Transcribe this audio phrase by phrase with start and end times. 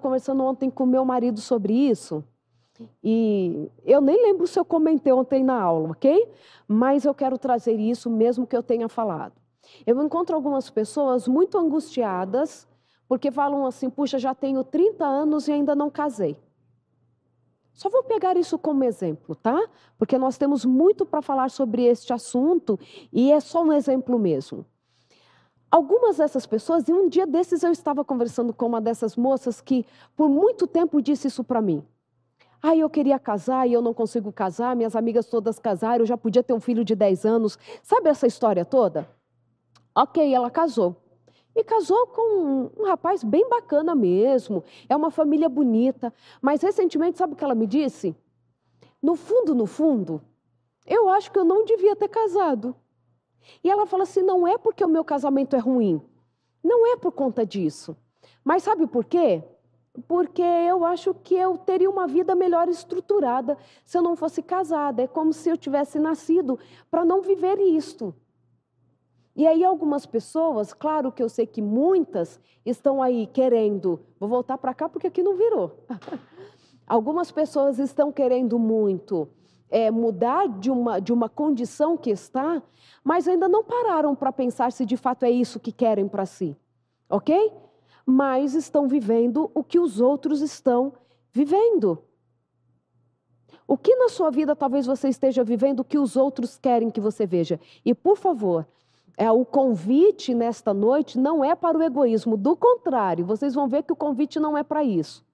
[0.00, 2.24] conversando ontem com meu marido sobre isso.
[3.04, 6.28] E eu nem lembro se eu comentei ontem na aula, ok?
[6.66, 9.34] Mas eu quero trazer isso mesmo que eu tenha falado.
[9.86, 12.66] Eu encontro algumas pessoas muito angustiadas
[13.06, 16.36] porque falam assim: puxa, já tenho 30 anos e ainda não casei.
[17.72, 19.58] Só vou pegar isso como exemplo, tá?
[19.96, 22.78] Porque nós temos muito para falar sobre este assunto
[23.12, 24.66] e é só um exemplo mesmo.
[25.70, 29.86] Algumas dessas pessoas, e um dia desses eu estava conversando com uma dessas moças que
[30.16, 31.84] por muito tempo disse isso para mim.
[32.60, 36.16] Ah, eu queria casar e eu não consigo casar, minhas amigas todas casaram, eu já
[36.16, 37.56] podia ter um filho de 10 anos.
[37.82, 39.08] Sabe essa história toda?
[39.94, 40.96] Ok, ela casou.
[41.54, 46.12] E casou com um rapaz bem bacana mesmo, é uma família bonita.
[46.42, 48.14] Mas recentemente, sabe o que ela me disse?
[49.00, 50.20] No fundo, no fundo,
[50.84, 52.74] eu acho que eu não devia ter casado.
[53.62, 56.00] E ela fala assim: não é porque o meu casamento é ruim,
[56.62, 57.96] não é por conta disso.
[58.44, 59.42] Mas sabe por quê?
[60.06, 65.02] Porque eu acho que eu teria uma vida melhor estruturada se eu não fosse casada.
[65.02, 66.58] É como se eu tivesse nascido
[66.90, 68.14] para não viver isto.
[69.34, 74.58] E aí algumas pessoas, claro que eu sei que muitas estão aí querendo, vou voltar
[74.58, 75.84] para cá porque aqui não virou.
[76.86, 79.28] algumas pessoas estão querendo muito
[79.70, 82.62] é, mudar de uma, de uma condição que está,
[83.04, 86.56] mas ainda não pararam para pensar se de fato é isso que querem para si,
[87.08, 87.52] ok?
[88.04, 90.92] Mas estão vivendo o que os outros estão
[91.32, 92.02] vivendo.
[93.66, 97.24] O que na sua vida talvez você esteja vivendo que os outros querem que você
[97.24, 97.60] veja?
[97.84, 98.66] E por favor,
[99.16, 103.84] é, o convite nesta noite não é para o egoísmo, do contrário, vocês vão ver
[103.84, 105.24] que o convite não é para isso.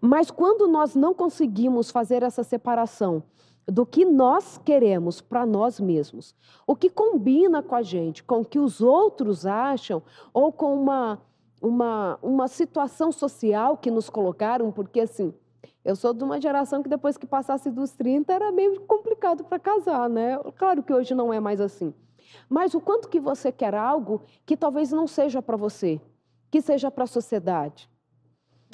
[0.00, 3.24] Mas quando nós não conseguimos fazer essa separação
[3.66, 6.34] do que nós queremos para nós mesmos,
[6.66, 11.20] o que combina com a gente, com o que os outros acham, ou com uma,
[11.60, 15.32] uma, uma situação social que nos colocaram, porque assim,
[15.84, 19.58] eu sou de uma geração que depois que passasse dos 30 era meio complicado para
[19.58, 20.38] casar, né?
[20.56, 21.92] Claro que hoje não é mais assim.
[22.48, 26.00] Mas o quanto que você quer algo que talvez não seja para você,
[26.50, 27.88] que seja para a sociedade.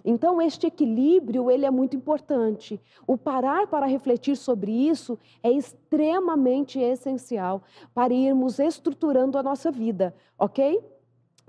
[0.05, 2.81] Então, este equilíbrio, ele é muito importante.
[3.07, 7.63] O parar para refletir sobre isso é extremamente essencial
[7.95, 10.81] para irmos estruturando a nossa vida, ok?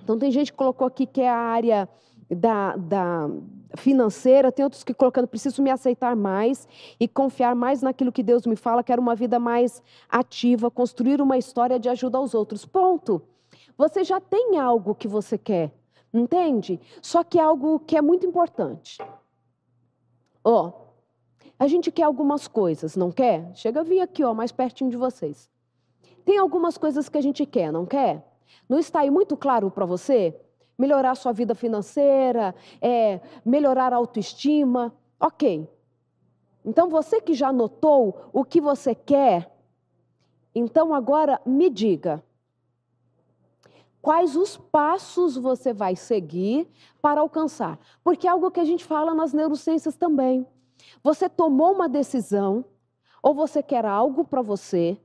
[0.03, 1.87] Então, tem gente que colocou aqui que é a área
[2.29, 3.29] da, da
[3.75, 6.67] financeira, tem outros que colocando, preciso me aceitar mais
[6.99, 11.37] e confiar mais naquilo que Deus me fala, quero uma vida mais ativa, construir uma
[11.37, 12.65] história de ajuda aos outros.
[12.65, 13.21] Ponto.
[13.77, 15.71] Você já tem algo que você quer.
[16.13, 16.79] Entende?
[17.01, 18.97] Só que é algo que é muito importante.
[20.43, 20.81] Ó, oh,
[21.57, 23.51] a gente quer algumas coisas, não quer?
[23.55, 25.49] Chega a vir aqui, ó, mais pertinho de vocês.
[26.25, 28.25] Tem algumas coisas que a gente quer, não quer?
[28.67, 30.35] Não está aí muito claro para você?
[30.77, 34.93] Melhorar sua vida financeira, é, melhorar a autoestima.
[35.19, 35.69] Ok.
[36.65, 39.51] Então você que já notou o que você quer,
[40.53, 42.23] então agora me diga
[44.01, 46.67] quais os passos você vai seguir
[47.01, 47.79] para alcançar.
[48.03, 50.45] Porque é algo que a gente fala nas neurociências também.
[51.03, 52.65] Você tomou uma decisão,
[53.21, 54.97] ou você quer algo para você,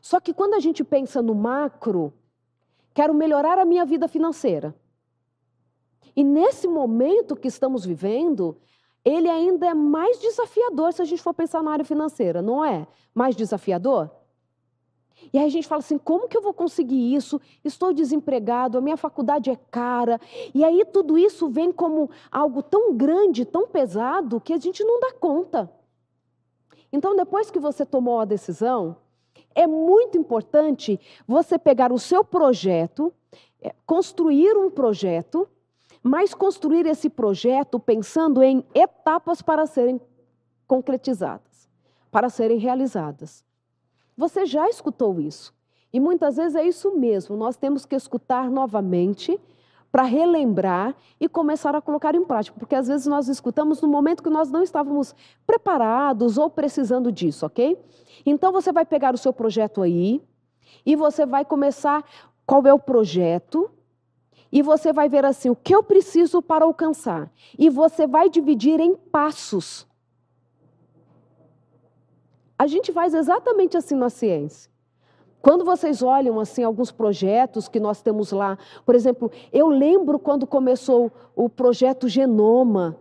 [0.00, 2.12] só que quando a gente pensa no macro,
[2.94, 4.74] quero melhorar a minha vida financeira.
[6.14, 8.56] E nesse momento que estamos vivendo,
[9.04, 12.86] ele ainda é mais desafiador se a gente for pensar na área financeira, não é?
[13.14, 14.10] Mais desafiador?
[15.32, 17.40] E aí a gente fala assim: como que eu vou conseguir isso?
[17.64, 20.20] Estou desempregado, a minha faculdade é cara.
[20.54, 25.00] E aí tudo isso vem como algo tão grande, tão pesado, que a gente não
[25.00, 25.70] dá conta.
[26.92, 28.96] Então, depois que você tomou a decisão,
[29.54, 33.12] é muito importante você pegar o seu projeto,
[33.60, 35.48] é, construir um projeto,
[36.02, 40.00] mas construir esse projeto pensando em etapas para serem
[40.66, 41.68] concretizadas,
[42.10, 43.44] para serem realizadas.
[44.18, 45.54] Você já escutou isso.
[45.92, 49.40] E muitas vezes é isso mesmo, nós temos que escutar novamente
[49.90, 54.22] para relembrar e começar a colocar em prática, porque às vezes nós escutamos no momento
[54.22, 55.14] que nós não estávamos
[55.46, 57.78] preparados ou precisando disso, ok?
[58.26, 60.20] Então você vai pegar o seu projeto aí
[60.84, 62.04] e você vai começar
[62.44, 63.70] qual é o projeto
[64.52, 68.78] e você vai ver assim o que eu preciso para alcançar e você vai dividir
[68.78, 69.87] em passos.
[72.58, 74.70] A gente faz exatamente assim na ciência.
[75.40, 80.46] Quando vocês olham assim alguns projetos que nós temos lá, por exemplo, eu lembro quando
[80.46, 82.98] começou o projeto Genoma,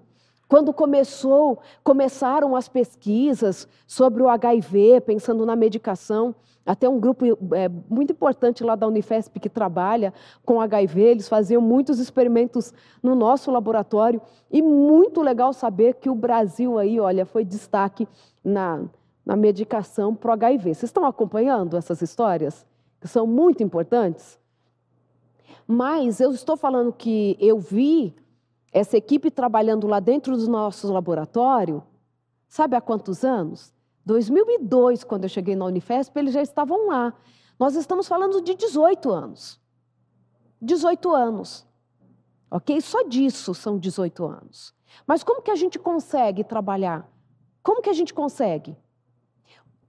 [0.47, 6.33] Quando começou, começaram as pesquisas sobre o HIV, pensando na medicação,
[6.65, 10.13] até um grupo é, muito importante lá da Unifesp que trabalha
[10.45, 12.73] com HIV, eles faziam muitos experimentos
[13.03, 18.07] no nosso laboratório e muito legal saber que o Brasil aí, olha, foi destaque
[18.43, 18.85] na,
[19.27, 20.73] na medicação para o HIV.
[20.73, 22.65] Vocês estão acompanhando essas histórias?
[23.01, 24.39] Que são muito importantes?
[25.67, 28.15] Mas eu estou falando que eu vi
[28.71, 31.83] essa equipe trabalhando lá dentro do nosso laboratório,
[32.47, 33.73] sabe há quantos anos?
[34.05, 37.13] 2002, quando eu cheguei na Unifesp, eles já estavam lá.
[37.59, 39.59] Nós estamos falando de 18 anos.
[40.61, 41.67] 18 anos.
[42.49, 42.79] Ok?
[42.79, 44.73] Só disso são 18 anos.
[45.05, 47.11] Mas como que a gente consegue trabalhar?
[47.61, 48.77] Como que a gente consegue?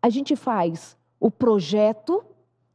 [0.01, 2.25] A gente faz o projeto.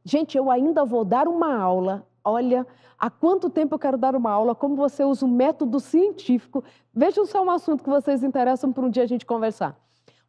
[0.04, 2.06] Gente, eu ainda vou dar uma aula.
[2.22, 2.66] Olha,
[2.98, 6.62] há quanto tempo eu quero dar uma aula, como você usa o método científico.
[6.92, 9.78] Vejam se é um assunto que vocês interessam para um dia a gente conversar.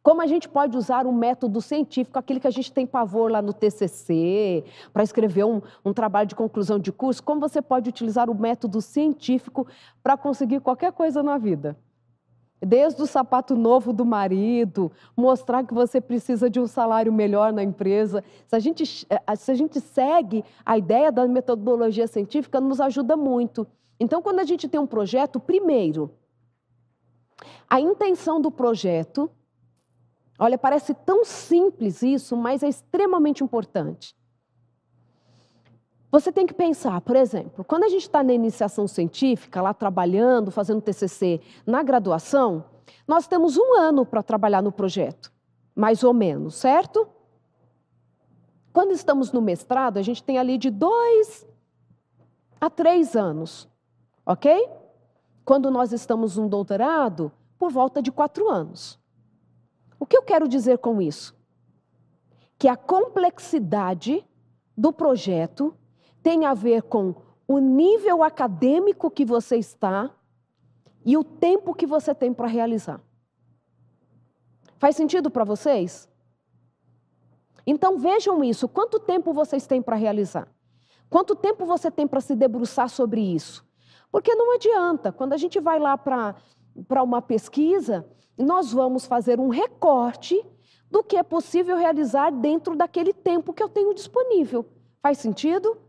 [0.02, 3.42] Como a gente pode usar o método científico, aquele que a gente tem pavor lá
[3.42, 8.30] no TCC, para escrever um, um, trabalho de conclusão de curso, como você pode utilizar
[8.30, 9.66] o método científico
[10.04, 11.76] para conseguir qualquer coisa na vida?
[12.60, 17.62] Desde o sapato novo do marido, mostrar que você precisa de um salário melhor na
[17.62, 18.24] empresa.
[18.46, 23.14] Se a gente, eh, se a gente segue a ideia da metodologia científica, nos ajuda
[23.14, 23.66] muito.
[24.00, 26.10] Então, quando a gente tem um projeto, primeiro,
[27.68, 29.30] a intenção do projeto,
[30.38, 34.15] olha, parece tão simples isso, mas é extremamente importante.
[36.10, 40.50] Você tem que pensar, por exemplo, quando a gente está na iniciação científica, lá trabalhando,
[40.50, 42.64] fazendo TCC, na graduação,
[43.06, 45.32] nós temos um ano para trabalhar no projeto,
[45.74, 47.08] mais ou menos, certo?
[48.72, 51.46] Quando estamos no mestrado, a gente tem ali de dois
[52.60, 53.68] a três anos,
[54.24, 54.68] ok?
[55.44, 58.98] Quando nós estamos no doutorado, por volta de quatro anos.
[59.98, 61.34] O que eu quero dizer com isso?
[62.58, 64.24] Que a complexidade
[64.76, 65.74] do projeto
[66.26, 67.14] tem a ver com
[67.46, 70.10] o nível acadêmico que você está
[71.04, 73.00] e o tempo que você tem para realizar.
[74.76, 76.08] Faz sentido para vocês?
[77.64, 78.66] Então vejam isso.
[78.66, 80.48] Quanto tempo vocês têm para realizar?
[81.08, 83.64] Quanto tempo você tem para se debruçar sobre isso?
[84.10, 86.34] Porque não adianta, quando a gente vai lá para
[87.04, 88.04] uma pesquisa,
[88.36, 90.44] nós vamos fazer um recorte
[90.90, 94.66] do que é possível realizar dentro daquele tempo que eu tenho disponível.
[95.00, 95.85] Faz sentido?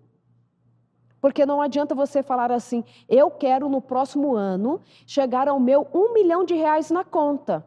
[1.19, 6.13] Porque não adianta você falar assim, eu quero no próximo ano chegar ao meu um
[6.13, 7.65] milhão de reais na conta.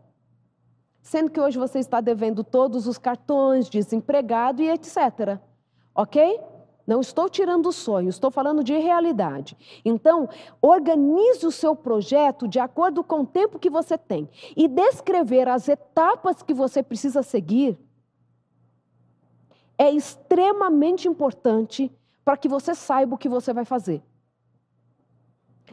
[1.02, 5.38] Sendo que hoje você está devendo todos os cartões, desempregado e etc.
[5.94, 6.40] Ok?
[6.86, 9.56] Não estou tirando o sonho, estou falando de realidade.
[9.84, 10.28] Então,
[10.60, 15.68] organize o seu projeto de acordo com o tempo que você tem e descrever as
[15.68, 17.78] etapas que você precisa seguir
[19.78, 21.90] é extremamente importante
[22.24, 24.02] para que você saiba o que você vai fazer.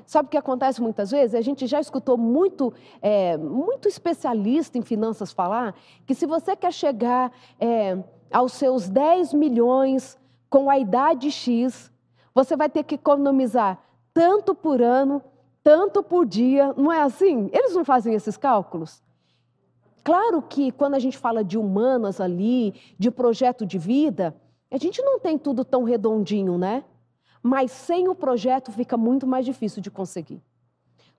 [0.05, 1.35] Sabe o que acontece muitas vezes?
[1.35, 6.71] A gente já escutou muito, é, muito especialista em finanças falar que se você quer
[6.71, 7.97] chegar é,
[8.31, 10.17] aos seus 10 milhões
[10.49, 11.91] com a idade X,
[12.33, 13.79] você vai ter que economizar
[14.13, 15.21] tanto por ano,
[15.63, 16.73] tanto por dia.
[16.77, 17.49] Não é assim?
[17.51, 19.03] Eles não fazem esses cálculos?
[20.03, 24.33] Claro que quando a gente fala de humanas ali, de projeto de vida,
[24.71, 26.83] a gente não tem tudo tão redondinho, né?
[27.41, 30.41] Mas sem o projeto fica muito mais difícil de conseguir.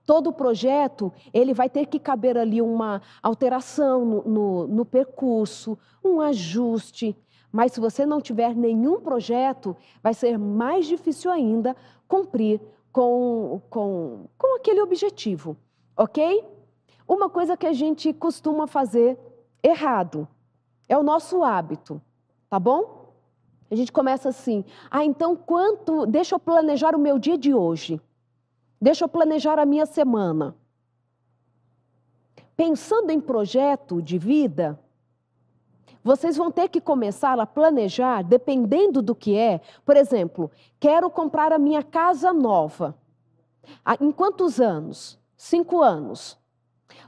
[0.04, 6.20] Todo projeto, ele vai ter que caber ali uma alteração no, no, no percurso, um
[6.20, 7.16] ajuste.
[7.52, 12.61] Mas se você não tiver nenhum projeto, vai ser mais difícil ainda cumprir
[12.92, 15.56] com, com, com aquele objetivo,
[15.96, 16.44] ok?
[17.06, 19.18] Uma coisa que a gente costuma fazer
[19.62, 20.26] errado
[20.88, 22.00] é o nosso hábito,
[22.49, 22.98] tá bom?
[23.70, 26.06] A gente começa assim: ah, então quanto.
[26.06, 28.00] Deixa eu planejar o meu dia de hoje.
[28.80, 30.56] Deixa eu planejar a minha semana.
[32.56, 34.78] Pensando em projeto de vida,
[36.02, 39.60] vocês vão ter que começar a planejar, dependendo do que é.
[39.84, 42.96] Por exemplo, quero comprar a minha casa nova.
[43.84, 45.18] Ah, em quantos anos?
[45.37, 46.38] Cinco anos.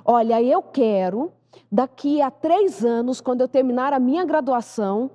[0.04, 1.32] Olha, eu quero,
[1.70, 5.10] daqui a três anos, quando eu terminar a minha graduação,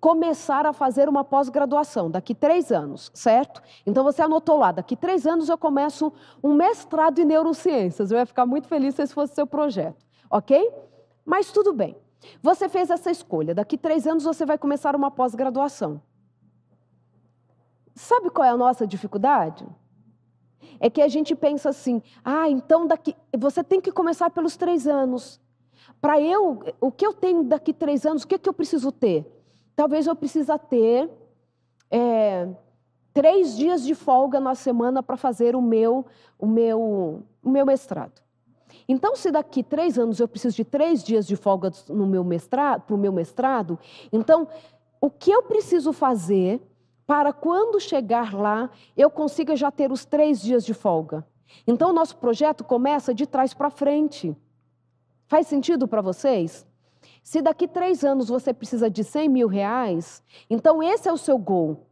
[0.00, 3.62] começar a fazer uma pós-graduação, daqui três anos, certo?
[3.84, 6.12] Então você anotou lá, daqui três anos eu começo
[6.42, 8.10] um mestrado em neurociências.
[8.10, 10.70] Eu ia ficar muito feliz se esse fosse seu projeto, ok?
[11.24, 11.96] Mas tudo bem.
[12.42, 16.00] Você fez essa escolha, daqui três anos você vai começar uma pós-graduação.
[17.94, 19.66] Sabe qual é a nossa dificuldade?
[20.80, 23.14] é que a gente pensa assim: ah, então daqui.
[23.36, 25.40] Você tem que começar pelos três anos.
[26.00, 29.24] Para eu, o que eu tenho daqui três anos, o que, que eu preciso ter?
[29.76, 31.08] Talvez eu precisa ter
[31.90, 32.48] é,
[33.12, 36.06] três dias de folga na semana para fazer o meu,
[36.38, 38.22] o meu, o meu mestrado.
[38.88, 42.82] Então, se daqui três anos eu preciso de três dias de folga no meu mestrado,
[42.82, 43.78] para o meu mestrado,
[44.10, 44.48] então
[45.00, 46.60] o que eu preciso fazer
[47.06, 51.26] para quando chegar lá eu consiga já ter os três dias de folga?
[51.66, 54.36] Então, o nosso projeto começa de trás para frente.
[55.26, 56.66] Faz sentido para vocês?
[57.26, 61.36] Se daqui três anos você precisa de 100 mil reais, então esse é o seu
[61.36, 61.84] gol.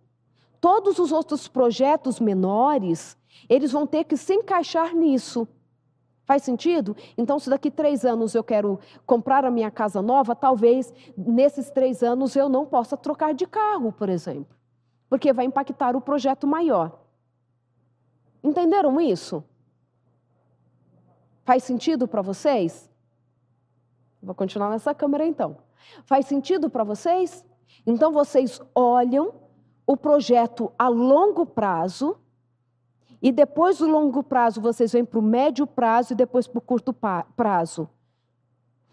[0.61, 5.49] Todos os outros projetos menores, eles vão ter que se encaixar nisso.
[6.25, 6.97] Faz sentido?
[7.19, 12.01] Então, se daqui três anos eu quero comprar a minha casa nova, talvez nesses três
[12.05, 14.57] anos eu não possa trocar de carro, por exemplo,
[15.11, 16.97] porque vai impactar o projeto maior.
[18.41, 19.43] Entenderam isso?
[21.45, 22.89] Faz sentido para vocês?
[24.25, 25.59] Vou continuar nessa câmera então.
[26.05, 27.45] Faz sentido para vocês?
[27.87, 29.35] Então vocês olham
[29.87, 32.17] o projeto a longo prazo
[33.25, 36.61] e depois do longo prazo, vocês vêm para o médio prazo e depois para o
[36.61, 36.95] curto
[37.35, 37.89] prazo.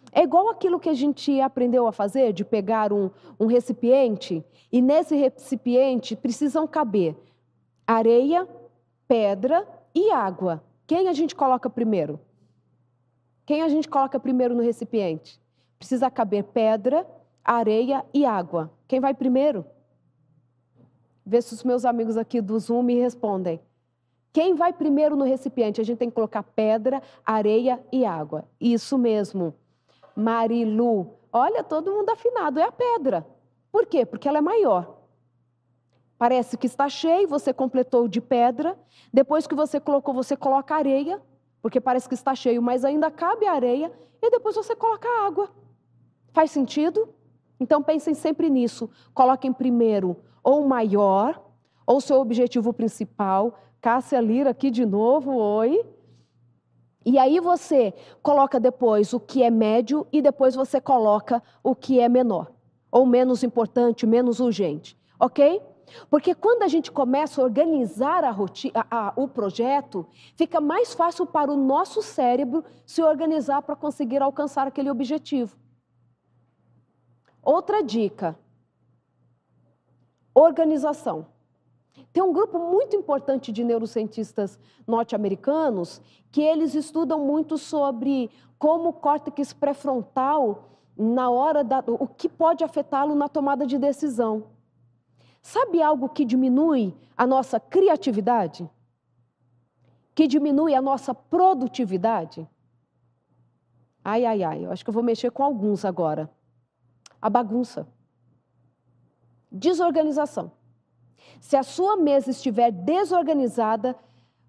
[0.09, 4.81] É igual aquilo que a gente aprendeu a fazer, de pegar um, um recipiente, e
[4.81, 7.13] nesse recipiente precisam caber
[7.85, 8.47] areia,
[9.05, 10.63] pedra e água.
[10.87, 12.17] Quem a gente coloca primeiro?
[13.51, 15.37] Quem a gente coloca primeiro no recipiente?
[15.77, 17.05] Precisa caber pedra,
[17.43, 18.71] areia e água.
[18.87, 19.65] Quem vai primeiro?
[21.25, 23.59] Vê se os meus amigos aqui do Zoom me respondem.
[24.31, 25.81] Quem vai primeiro no recipiente?
[25.81, 28.45] A gente tem que colocar pedra, areia e água.
[28.57, 29.53] Isso mesmo.
[30.15, 31.15] Marilu.
[31.29, 32.57] Olha, todo mundo afinado.
[32.57, 33.27] É a pedra.
[33.69, 34.05] Por quê?
[34.05, 34.97] Porque ela é maior.
[36.17, 38.79] Parece que está cheio, você completou de pedra.
[39.13, 41.21] Depois que você colocou, você coloca areia,
[41.61, 43.91] porque parece que está cheio, mas ainda cabe a areia.
[44.21, 45.49] E depois você coloca água.
[46.33, 47.09] Faz sentido?
[47.59, 48.89] Então pensem sempre nisso.
[49.13, 51.41] Coloquem primeiro ou maior,
[51.85, 55.83] ou seu objetivo principal, Cássia Lira aqui de novo, oi.
[57.05, 61.99] E aí você coloca depois o que é médio e depois você coloca o que
[61.99, 62.51] é menor,
[62.91, 65.61] ou menos importante, menos urgente, ok?
[66.09, 70.05] Porque quando a gente começa a organizar a rotina, a, a, o projeto,
[70.35, 75.57] fica mais fácil para o nosso cérebro se organizar para conseguir alcançar aquele objetivo.
[77.41, 78.37] Outra dica:
[80.33, 81.27] organização.
[82.13, 88.29] Tem um grupo muito importante de neurocientistas norte-americanos que eles estudam muito sobre
[88.59, 91.83] como o córtex pré-frontal, na hora da.
[91.87, 94.43] o que pode afetá-lo na tomada de decisão.
[95.41, 98.69] Sabe algo que diminui a nossa criatividade?
[100.13, 102.47] Que diminui a nossa produtividade?
[104.03, 106.29] Ai, ai, ai, eu acho que eu vou mexer com alguns agora.
[107.21, 107.87] A bagunça.
[109.51, 110.51] Desorganização.
[111.39, 113.95] Se a sua mesa estiver desorganizada,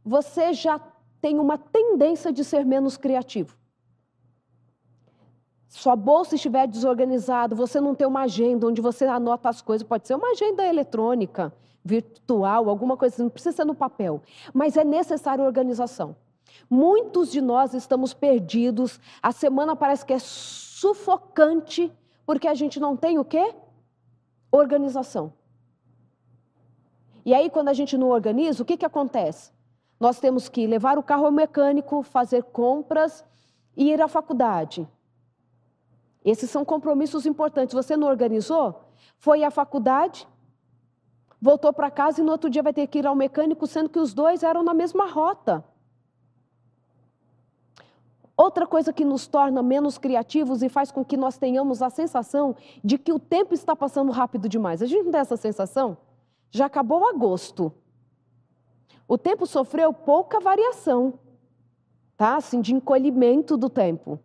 [0.05, 0.81] você já
[1.21, 3.57] tem uma tendência de ser menos criativo.
[5.73, 10.07] Sua bolsa estiver desorganizada, você não tem uma agenda onde você anota as coisas, pode
[10.07, 11.51] ser uma agenda eletrônica,
[11.83, 14.21] virtual, alguma coisa, não precisa ser no papel,
[14.53, 16.15] mas é necessária organização.
[16.69, 21.91] Muitos de nós estamos perdidos, a semana parece que é sufocante,
[22.27, 23.55] porque a gente não tem o quê?
[24.51, 25.33] Organização.
[27.25, 29.51] E aí, quando a gente não organiza, o que, que acontece?
[29.99, 33.25] Nós temos que levar o carro ao mecânico, fazer compras
[33.75, 34.87] e ir à faculdade.
[36.25, 37.75] Esses são compromissos importantes.
[37.75, 38.85] Você não organizou?
[39.17, 40.27] Foi à faculdade,
[41.41, 43.99] voltou para casa e no outro dia vai ter que ir ao mecânico, sendo que
[43.99, 45.65] os dois eram na mesma rota.
[48.37, 52.57] Outra coisa que nos torna menos criativos e faz com que nós tenhamos a sensação
[52.83, 54.83] de que o tempo está passando rápido demais.
[54.83, 55.97] A gente não tem essa sensação?
[56.51, 57.73] Já acabou agosto.
[59.07, 61.19] O tempo sofreu pouca variação,
[62.17, 62.37] tá?
[62.37, 64.19] Assim, de encolhimento do tempo.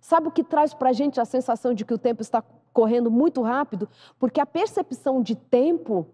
[0.00, 2.42] Sabe o que traz para a gente a sensação de que o tempo está
[2.72, 3.88] correndo muito rápido?
[4.18, 6.06] Porque a percepção de tempo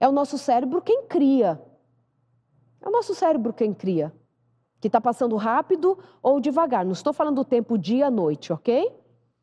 [0.00, 1.60] é o nosso cérebro quem cria.
[2.80, 4.12] É o nosso cérebro quem cria.
[4.80, 6.84] Que está passando rápido ou devagar.
[6.84, 8.92] Não estou falando do tempo dia-noite, ok?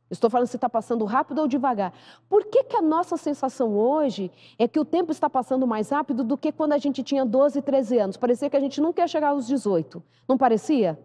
[0.10, 1.92] Estou falando se está passando rápido ou devagar.
[2.30, 6.24] Por que, que a nossa sensação hoje é que o tempo está passando mais rápido
[6.24, 8.18] do que quando a gente tinha 12, 13 anos?
[8.18, 10.02] Parecia que a gente nunca ia chegar aos 18.
[10.28, 10.98] Não parecia?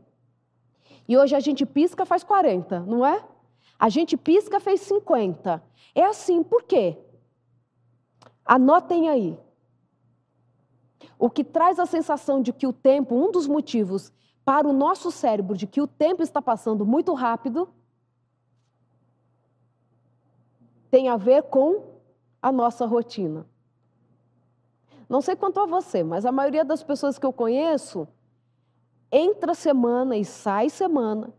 [1.09, 3.25] E hoje a gente pisca faz 40, não é?
[3.79, 5.63] A gente pisca fez 50.
[5.95, 6.97] É assim, por quê?
[8.45, 9.39] Anotem aí.
[11.19, 14.13] o que traz a sensação de que o tempo, um dos motivos
[14.45, 17.69] para o nosso cérebro de que o tempo está passando muito rápido,
[20.91, 21.85] tem a ver com
[22.41, 23.47] a nossa rotina.
[25.09, 28.09] Não sei quanto a você, mas a maioria das pessoas que eu conheço
[29.11, 31.33] entra semana e sai semana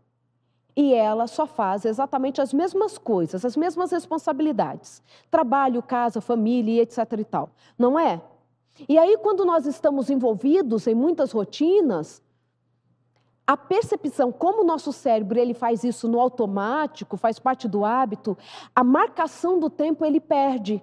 [0.74, 5.02] e ela só faz exatamente as mesmas coisas, as mesmas responsabilidades.
[5.30, 7.50] Trabalho, casa, família, etc e tal.
[7.78, 8.22] Não é?
[8.88, 12.22] E aí quando nós estamos envolvidos em muitas rotinas,
[13.46, 18.36] a percepção, como o nosso cérebro ele faz isso no automático, faz parte do hábito,
[18.74, 20.82] a marcação do tempo ele perde.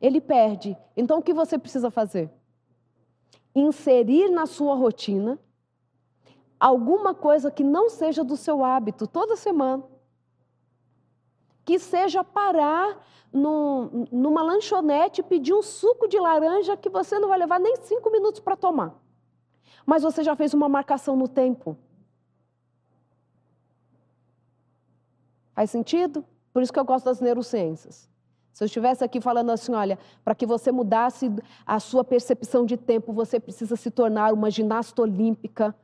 [0.00, 0.76] Ele perde.
[0.96, 2.30] Então o que você precisa fazer?
[3.60, 5.38] Inserir na sua rotina
[6.58, 9.84] alguma coisa que não seja do seu hábito toda semana.
[11.64, 17.28] Que seja parar num, numa lanchonete e pedir um suco de laranja que você não
[17.28, 18.98] vai levar nem cinco minutos para tomar
[19.88, 21.74] mas você já fez uma marcação no tempo.
[25.54, 26.22] Faz sentido?
[26.52, 28.06] Por isso que eu gosto das neurociências.
[28.52, 31.30] Se eu estivesse aqui falando assim, olha, para que você mudasse
[31.64, 35.74] a sua percepção de tempo, você precisa se tornar uma ginasta olímpica.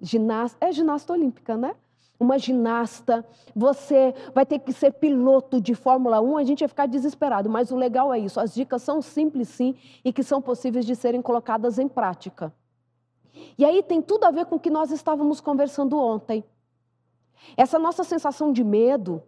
[0.00, 1.74] Ginasta, é ginasta olímpica, né?
[2.20, 6.86] Uma ginasta, você vai ter que ser piloto de Fórmula 1, a gente vai ficar
[6.86, 9.74] desesperado, mas o legal é isso, as dicas são simples sim
[10.04, 12.52] e que são possíveis de serem colocadas em prática.
[13.58, 16.44] E aí tem tudo a ver com o que nós estávamos conversando ontem.
[17.56, 19.22] Essa nossa sensação de medo,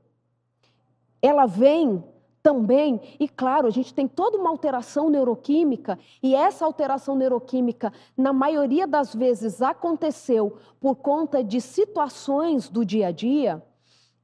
[1.21, 2.03] ela vem
[2.47, 8.33] também, e claro, a gente tem toda uma alteração neuroquímica, e essa alteração neuroquímica, na
[8.33, 13.61] maioria das vezes, aconteceu por conta de situações do dia a dia,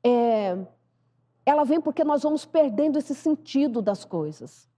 [0.04, 0.56] é,
[1.44, 4.68] ela vem porque nós vamos perdendo esse sentido das coisas.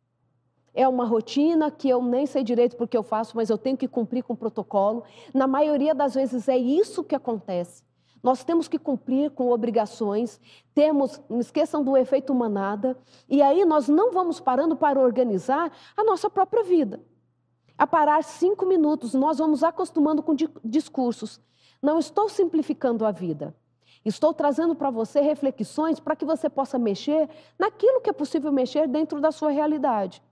[0.73, 3.87] É uma rotina que eu nem sei direito porque eu faço, mas eu tenho que
[3.87, 5.05] cumprir com o protocolo.
[5.35, 7.83] Na maioria das vezes é isso que acontece.
[8.25, 10.41] Nós temos que cumprir com obrigações,
[10.75, 12.97] temos, não esqueçam do efeito manada,
[13.29, 17.03] e aí nós não vamos parando para organizar a nossa própria vida.
[17.77, 21.39] A parar cinco minutos, nós vamos acostumando com discursos.
[21.83, 23.55] Não estou simplificando a vida.
[24.03, 28.89] Estou trazendo para você reflexões para que você possa mexer naquilo que é possível mexer
[28.89, 30.23] dentro da sua realidade.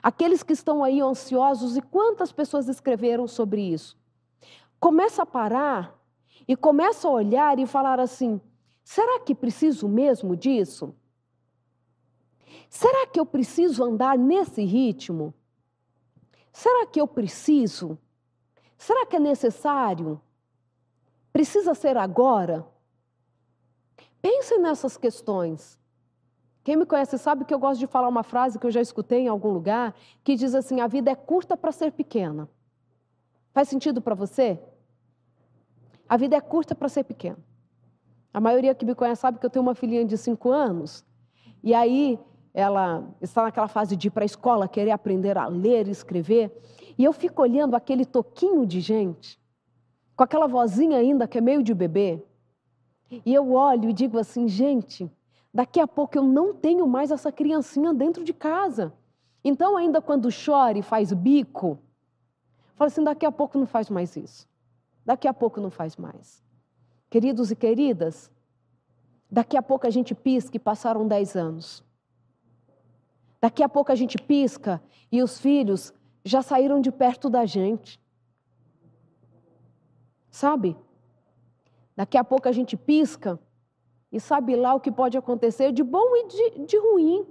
[0.00, 3.98] Aqueles que estão aí ansiosos, e quantas pessoas escreveram sobre isso?
[4.78, 6.00] Começa a parar
[6.46, 8.40] e começa a olhar e falar assim:
[8.84, 10.94] será que preciso mesmo disso?
[12.68, 15.34] Será que eu preciso andar nesse ritmo?
[16.52, 17.98] Será que eu preciso?
[18.76, 20.20] Será que é necessário?
[21.32, 22.66] Precisa ser agora?
[24.20, 25.78] Pense nessas questões.
[26.64, 29.20] Quem me conhece sabe que eu gosto de falar uma frase que eu já escutei
[29.20, 32.48] em algum lugar, que diz assim: a vida é curta para ser pequena.
[33.52, 34.62] Faz sentido para você?
[36.12, 37.38] A vida é curta para ser pequena.
[38.34, 41.02] A maioria que me conhece sabe que eu tenho uma filhinha de cinco anos,
[41.62, 42.18] e aí
[42.52, 46.52] ela está naquela fase de ir para a escola, querer aprender a ler e escrever,
[46.98, 49.40] e eu fico olhando aquele toquinho de gente,
[50.14, 52.22] com aquela vozinha ainda que é meio de bebê,
[53.24, 55.10] e eu olho e digo assim, gente,
[55.54, 58.92] Daqui a pouco eu não tenho mais essa criancinha dentro de casa.
[59.44, 61.78] Então, ainda quando chora e faz bico,
[62.74, 64.48] fala assim: daqui a pouco não faz mais isso.
[65.04, 66.42] Daqui a pouco não faz mais.
[67.10, 68.30] Queridos e queridas,
[69.30, 71.84] daqui a pouco a gente pisca e passaram 10 anos.
[73.40, 75.92] Daqui a pouco a gente pisca e os filhos
[76.24, 78.00] já saíram de perto da gente.
[80.30, 80.76] Sabe?
[81.96, 83.38] Daqui a pouco a gente pisca
[84.10, 87.26] e sabe lá o que pode acontecer de bom e de, de ruim.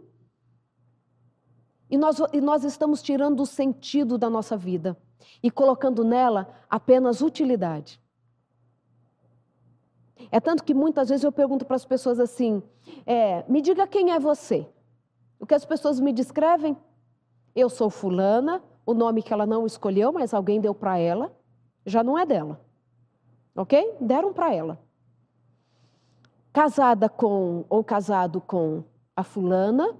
[1.89, 4.97] E nós, e nós estamos tirando o sentido da nossa vida
[5.41, 7.99] e colocando nela apenas utilidade.
[10.31, 12.61] É tanto que muitas vezes eu pergunto para as pessoas assim:
[13.05, 14.67] é, me diga quem é você.
[15.39, 16.77] O que as pessoas me descrevem?
[17.55, 21.35] Eu sou fulana, o nome que ela não escolheu, mas alguém deu para ela,
[21.85, 22.61] já não é dela.
[23.55, 23.95] Ok?
[23.99, 24.79] Deram para ela
[26.51, 28.83] casada com ou casado com
[29.15, 29.95] a fulana,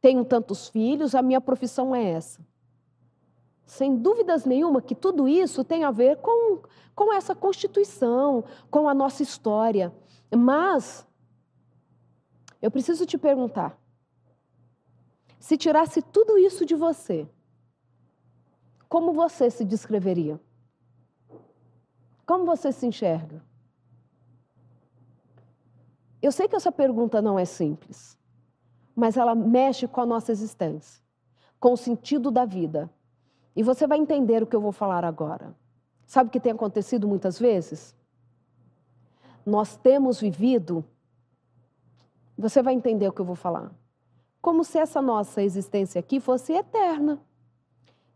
[0.00, 2.40] tenho tantos filhos, a minha profissão é essa.
[3.68, 6.62] Sem dúvidas nenhuma que tudo isso tem a ver com,
[6.94, 9.94] com essa constituição, com a nossa história.
[10.34, 11.06] Mas
[12.62, 13.78] eu preciso te perguntar:
[15.38, 17.28] se tirasse tudo isso de você,
[18.88, 20.40] como você se descreveria?
[22.24, 23.44] Como você se enxerga?
[26.22, 28.18] Eu sei que essa pergunta não é simples,
[28.96, 31.02] mas ela mexe com a nossa existência,
[31.60, 32.90] com o sentido da vida.
[33.58, 35.52] E você vai entender o que eu vou falar agora.
[36.06, 37.92] Sabe o que tem acontecido muitas vezes?
[39.44, 40.84] Nós temos vivido,
[42.38, 43.72] você vai entender o que eu vou falar,
[44.40, 47.18] como se essa nossa existência aqui fosse eterna.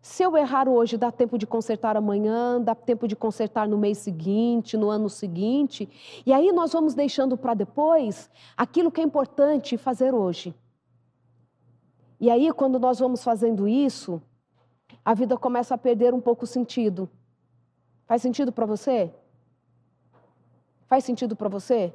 [0.00, 3.98] Se eu errar hoje, dá tempo de consertar amanhã, dá tempo de consertar no mês
[3.98, 6.22] seguinte, no ano seguinte.
[6.24, 10.54] E aí nós vamos deixando para depois aquilo que é importante fazer hoje.
[12.20, 14.22] E aí, quando nós vamos fazendo isso,
[15.04, 17.08] a vida começa a perder um pouco o sentido.
[18.06, 19.12] Faz sentido para você?
[20.86, 21.92] Faz sentido para você?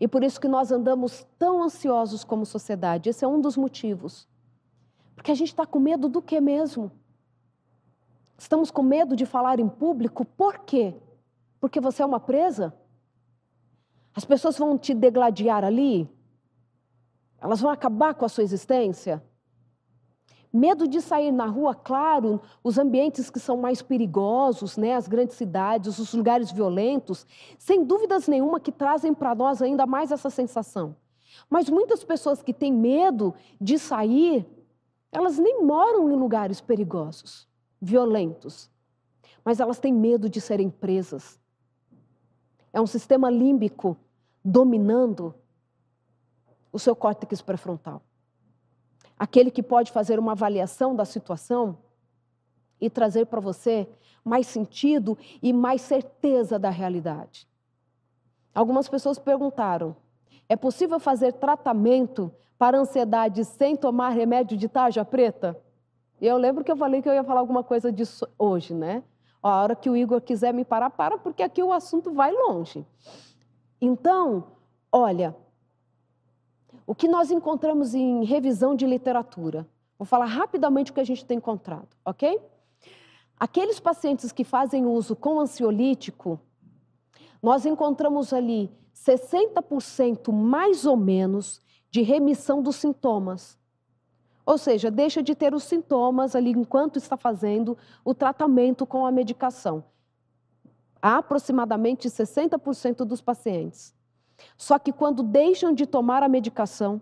[0.00, 3.08] E por isso que nós andamos tão ansiosos como sociedade.
[3.08, 4.28] Esse é um dos motivos.
[5.14, 6.92] Porque a gente está com medo do que mesmo?
[8.36, 10.94] Estamos com medo de falar em público, por quê?
[11.60, 12.72] Porque você é uma presa?
[14.14, 16.08] As pessoas vão te degladiar ali?
[17.40, 19.22] Elas vão acabar com a sua existência?
[20.52, 25.36] Medo de sair na rua, claro, os ambientes que são mais perigosos, né, as grandes
[25.36, 27.26] cidades, os lugares violentos,
[27.58, 30.96] sem dúvidas nenhuma que trazem para nós ainda mais essa sensação.
[31.50, 34.46] Mas muitas pessoas que têm medo de sair,
[35.12, 37.46] elas nem moram em lugares perigosos,
[37.80, 38.70] violentos,
[39.44, 41.38] mas elas têm medo de serem presas.
[42.72, 43.96] É um sistema límbico
[44.42, 45.34] dominando
[46.72, 48.02] o seu córtex pré-frontal
[49.18, 51.78] aquele que pode fazer uma avaliação da situação
[52.80, 53.88] e trazer para você
[54.24, 57.48] mais sentido e mais certeza da realidade.
[58.54, 59.96] Algumas pessoas perguntaram:
[60.48, 65.60] é possível fazer tratamento para ansiedade sem tomar remédio de tarja preta?
[66.20, 69.02] Eu lembro que eu falei que eu ia falar alguma coisa disso hoje, né?
[69.40, 72.84] A hora que o Igor quiser me parar, para, porque aqui o assunto vai longe.
[73.80, 74.48] Então,
[74.90, 75.34] olha,
[76.88, 79.68] o que nós encontramos em revisão de literatura?
[79.98, 82.40] Vou falar rapidamente o que a gente tem encontrado, ok?
[83.38, 86.40] Aqueles pacientes que fazem uso com ansiolítico,
[87.42, 93.58] nós encontramos ali 60% mais ou menos de remissão dos sintomas.
[94.46, 99.12] Ou seja, deixa de ter os sintomas ali enquanto está fazendo o tratamento com a
[99.12, 99.84] medicação.
[101.02, 103.97] Aproximadamente 60% dos pacientes.
[104.56, 107.00] Só que quando deixam de tomar a medicação,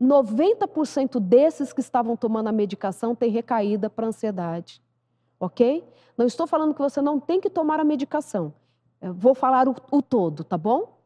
[0.00, 4.82] 90% desses que estavam tomando a medicação têm recaída para ansiedade.
[5.38, 5.84] Ok?
[6.16, 8.52] Não estou falando que você não tem que tomar a medicação.
[9.00, 10.98] Eu vou falar o, o todo, tá bom?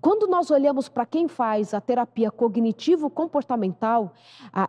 [0.00, 4.12] Quando nós olhamos para quem faz a terapia cognitivo-comportamental,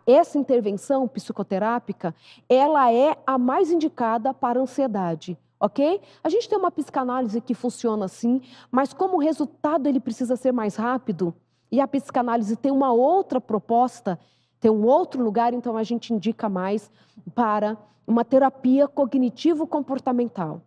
[0.06, 2.14] essa intervenção psicoterápica,
[2.48, 5.98] ela é a mais indicada para ansiedade ok?
[6.22, 10.52] A gente tem uma psicanálise que funciona assim, mas como o resultado ele precisa ser
[10.52, 11.34] mais rápido
[11.72, 14.20] e a psicanálise tem uma outra proposta,
[14.60, 16.90] tem um outro lugar, então a gente indica mais
[17.34, 20.60] para uma terapia cognitivo-comportamental.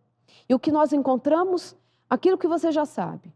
[0.49, 1.75] E o que nós encontramos?
[2.09, 3.31] Aquilo que você já sabe.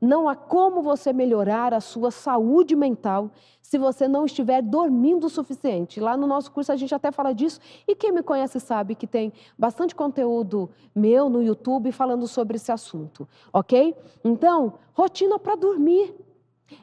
[0.00, 5.30] Não há como você melhorar a sua saúde mental se você não estiver dormindo o
[5.30, 6.00] suficiente.
[6.00, 9.06] Lá no nosso curso a gente até fala disso, e quem me conhece sabe que
[9.06, 13.94] tem bastante conteúdo meu no YouTube falando sobre esse assunto, ok?
[14.24, 16.14] Então, rotina para dormir.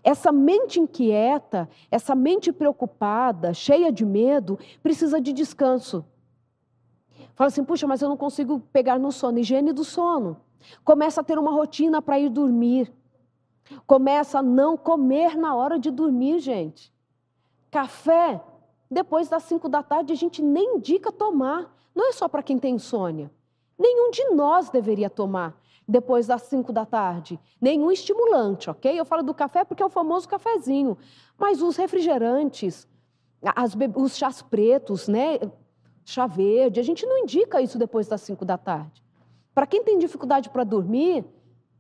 [0.04, 6.06] Essa mente inquieta, essa mente preocupada, cheia de medo, precisa de descanso.
[7.36, 9.40] Fala assim, puxa, mas eu não consigo pegar no sono.
[9.40, 10.38] Higiene do sono.
[10.84, 12.94] Começa a ter uma rotina para ir dormir.
[13.86, 16.94] Começa a não comer na hora de dormir, gente.
[17.70, 18.42] Café,
[18.90, 21.76] depois das cinco da tarde, a gente nem indica tomar.
[21.94, 23.32] Não é só para quem tem insônia.
[23.78, 27.40] Nenhum de nós deveria tomar depois das cinco da tarde.
[27.62, 29.00] Nenhum estimulante, ok?
[29.00, 30.98] Eu falo do café porque é o famoso cafezinho.
[31.38, 32.88] Mas os refrigerantes,
[33.96, 35.40] os chás pretos, né?
[36.04, 39.04] Chá verde, a gente não indica isso depois das cinco da tarde.
[39.58, 41.26] Para quem tem dificuldade para dormir,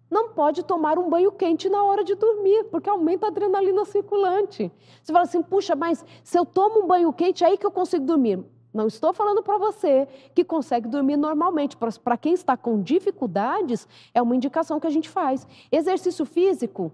[0.10, 4.72] não pode tomar um banho quente na hora de dormir, porque aumenta a adrenalina circulante.
[5.04, 7.70] Você fala assim, puxa, mas se eu tomo um banho quente, é aí que eu
[7.70, 8.44] consigo dormir.
[8.74, 11.78] Não estou falando para você que consegue dormir normalmente.
[11.78, 15.46] Para quem está com dificuldades, é uma indicação que a gente faz.
[15.72, 16.92] Exercício físico,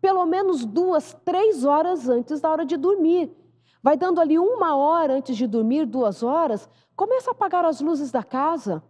[0.00, 3.30] pelo menos duas, três horas antes da hora de dormir.
[3.80, 8.10] Vai dando ali uma hora antes de dormir, duas horas, começa a apagar as luzes
[8.10, 8.82] da casa,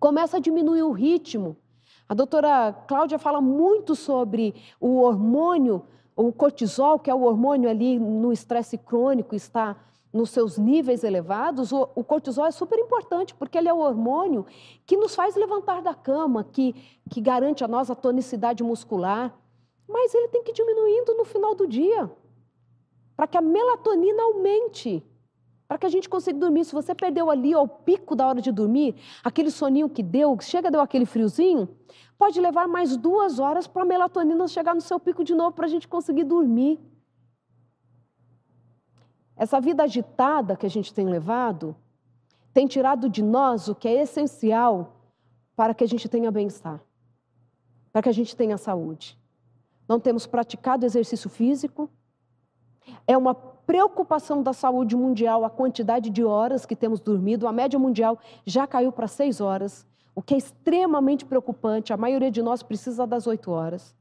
[0.00, 1.56] começa a diminuir o ritmo.
[2.08, 5.84] A doutora Cláudia fala muito sobre o hormônio,
[6.16, 9.76] o cortisol, que é o hormônio ali no estresse crônico, está
[10.12, 11.70] nos seus níveis elevados.
[11.72, 14.44] O, cortisol é super importante, porque ele é o hormônio
[14.84, 16.74] que nos faz levantar da cama, que,
[17.08, 19.32] que garante a nós a tonicidade muscular.
[19.86, 22.10] Mas ele tem que ir diminuindo no final do dia,
[23.16, 25.04] para que a melatonina aumente,
[25.70, 26.64] para que a gente consiga dormir.
[26.64, 30.68] Se você perdeu ali ao pico da hora de dormir, aquele soninho que deu, chega
[30.68, 31.68] deu aquele friozinho,
[32.18, 35.66] pode levar mais duas horas para a melatonina chegar no seu pico de novo para
[35.66, 36.80] a gente conseguir dormir.
[39.36, 41.76] Essa vida agitada que a gente tem levado
[42.52, 44.96] tem tirado de nós o que é essencial
[45.54, 46.80] para que a gente tenha bem-estar,
[47.92, 49.16] para que a gente tenha saúde.
[49.88, 51.88] Não temos praticado exercício físico.
[53.06, 57.46] É uma preocupação da saúde mundial a quantidade de horas que temos dormido.
[57.46, 61.92] A média mundial já caiu para seis horas, o que é extremamente preocupante.
[61.92, 63.94] A maioria de nós precisa das oito horas.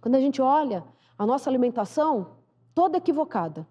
[0.00, 0.84] Quando a gente olha
[1.18, 2.28] a nossa alimentação,
[2.74, 3.66] toda equivocada.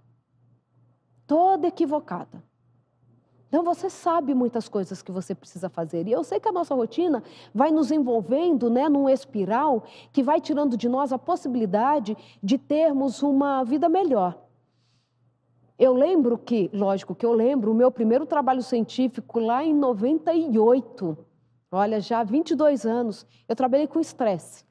[1.26, 2.44] Toda equivocada.
[3.50, 6.08] Então você sabe muitas coisas que você precisa fazer.
[6.08, 9.84] E eu sei que a nossa rotina vai nos envolvendo né, num espiral
[10.14, 14.40] que vai tirando de nós a possibilidade de termos uma vida melhor.
[15.80, 21.18] Eu lembro que, lógico que eu lembro, o meu primeiro trabalho científico lá em 98,
[21.72, 24.64] olha, já há 22 anos, eu trabalhei com estresse.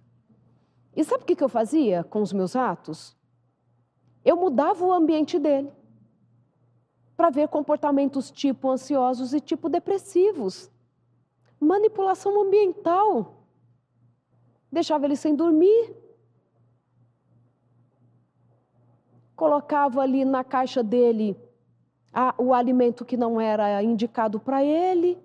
[0.95, 3.17] E sabe o que eu fazia com os meus atos?
[4.25, 5.73] Eu mudava o ambiente dele
[7.19, 10.71] para ver comportamentos tipo ansiosos e tipo depressivos.
[11.59, 13.43] Manipulação ambiental.
[14.71, 15.97] Deixava ele sem dormir.
[19.35, 21.37] Colocava ali na caixa dele
[22.13, 25.19] a, o alimento que não era indicado para ele.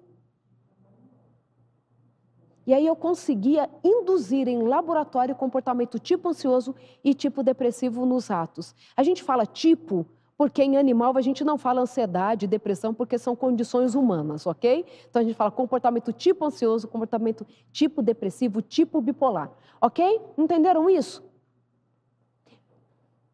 [2.66, 8.74] E aí eu conseguia induzir em laboratório comportamento tipo ansioso e tipo depressivo nos atos.
[8.98, 10.08] A gente fala tipo
[10.44, 14.86] porque em animal a gente não fala ansiedade, depressão, porque são condições humanas, ok?
[15.10, 20.20] Então a gente fala comportamento tipo ansioso, comportamento tipo depressivo, tipo bipolar, ok?
[20.38, 21.24] Entenderam isso?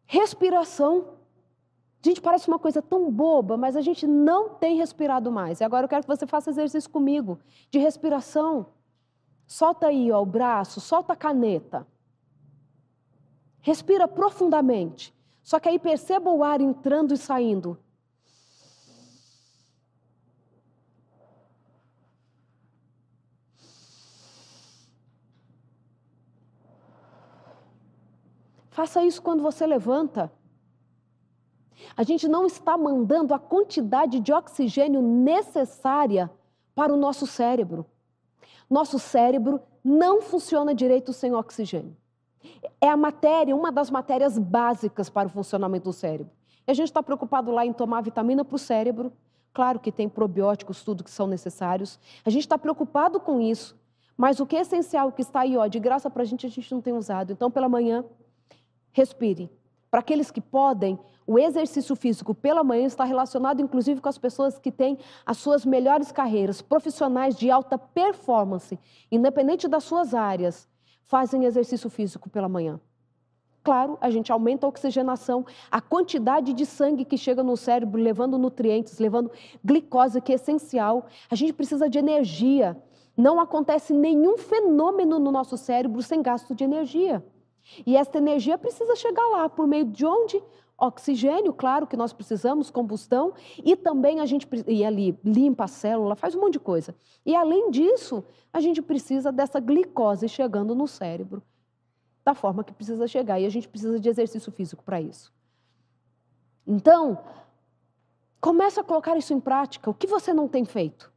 [0.06, 1.14] Respiração.
[2.00, 5.60] Gente, parece uma coisa tão boba, mas a gente não tem respirado mais.
[5.60, 7.40] E agora eu quero que você faça exercício comigo
[7.72, 8.66] de respiração.
[9.48, 11.84] Solta aí ó, o braço, solta a caneta.
[13.62, 15.12] Respira profundamente.
[15.42, 17.78] Só que aí perceba o ar entrando e saindo.
[28.70, 30.32] Faça isso quando você levanta.
[31.96, 36.30] A gente não está mandando a quantidade de oxigênio necessária
[36.74, 37.84] para o nosso cérebro.
[38.70, 41.96] Nosso cérebro não funciona direito sem oxigênio.
[42.80, 46.32] É a matéria, uma das matérias básicas para o funcionamento do cérebro.
[46.66, 49.12] E a gente está preocupado lá em tomar vitamina para o cérebro.
[49.52, 51.98] Claro que tem probióticos, tudo que são necessários.
[52.24, 53.78] A gente está preocupado com isso.
[54.16, 56.50] Mas o que é essencial, que está aí, ó, de graça para a gente, a
[56.50, 57.32] gente não tem usado.
[57.32, 58.04] Então, pela manhã,
[58.92, 59.50] respire.
[59.90, 64.58] Para aqueles que podem, o exercício físico pela manhã está relacionado, inclusive, com as pessoas
[64.58, 68.78] que têm as suas melhores carreiras, profissionais de alta performance,
[69.10, 70.68] independente das suas áreas
[71.10, 72.80] fazem exercício físico pela manhã.
[73.64, 78.38] Claro, a gente aumenta a oxigenação, a quantidade de sangue que chega no cérebro, levando
[78.38, 79.28] nutrientes, levando
[79.62, 81.06] glicose, que é essencial.
[81.28, 82.80] A gente precisa de energia.
[83.16, 87.22] Não acontece nenhum fenômeno no nosso cérebro sem gasto de energia.
[87.84, 90.40] E esta energia precisa chegar lá por meio de onde?
[90.80, 96.16] Oxigênio, claro que nós precisamos, combustão, e também a gente e ali limpa a célula,
[96.16, 96.94] faz um monte de coisa.
[97.24, 101.42] E além disso, a gente precisa dessa glicose chegando no cérebro
[102.24, 105.32] da forma que precisa chegar, e a gente precisa de exercício físico para isso.
[106.66, 107.18] Então,
[108.40, 109.90] comece a colocar isso em prática.
[109.90, 111.12] O que você não tem feito?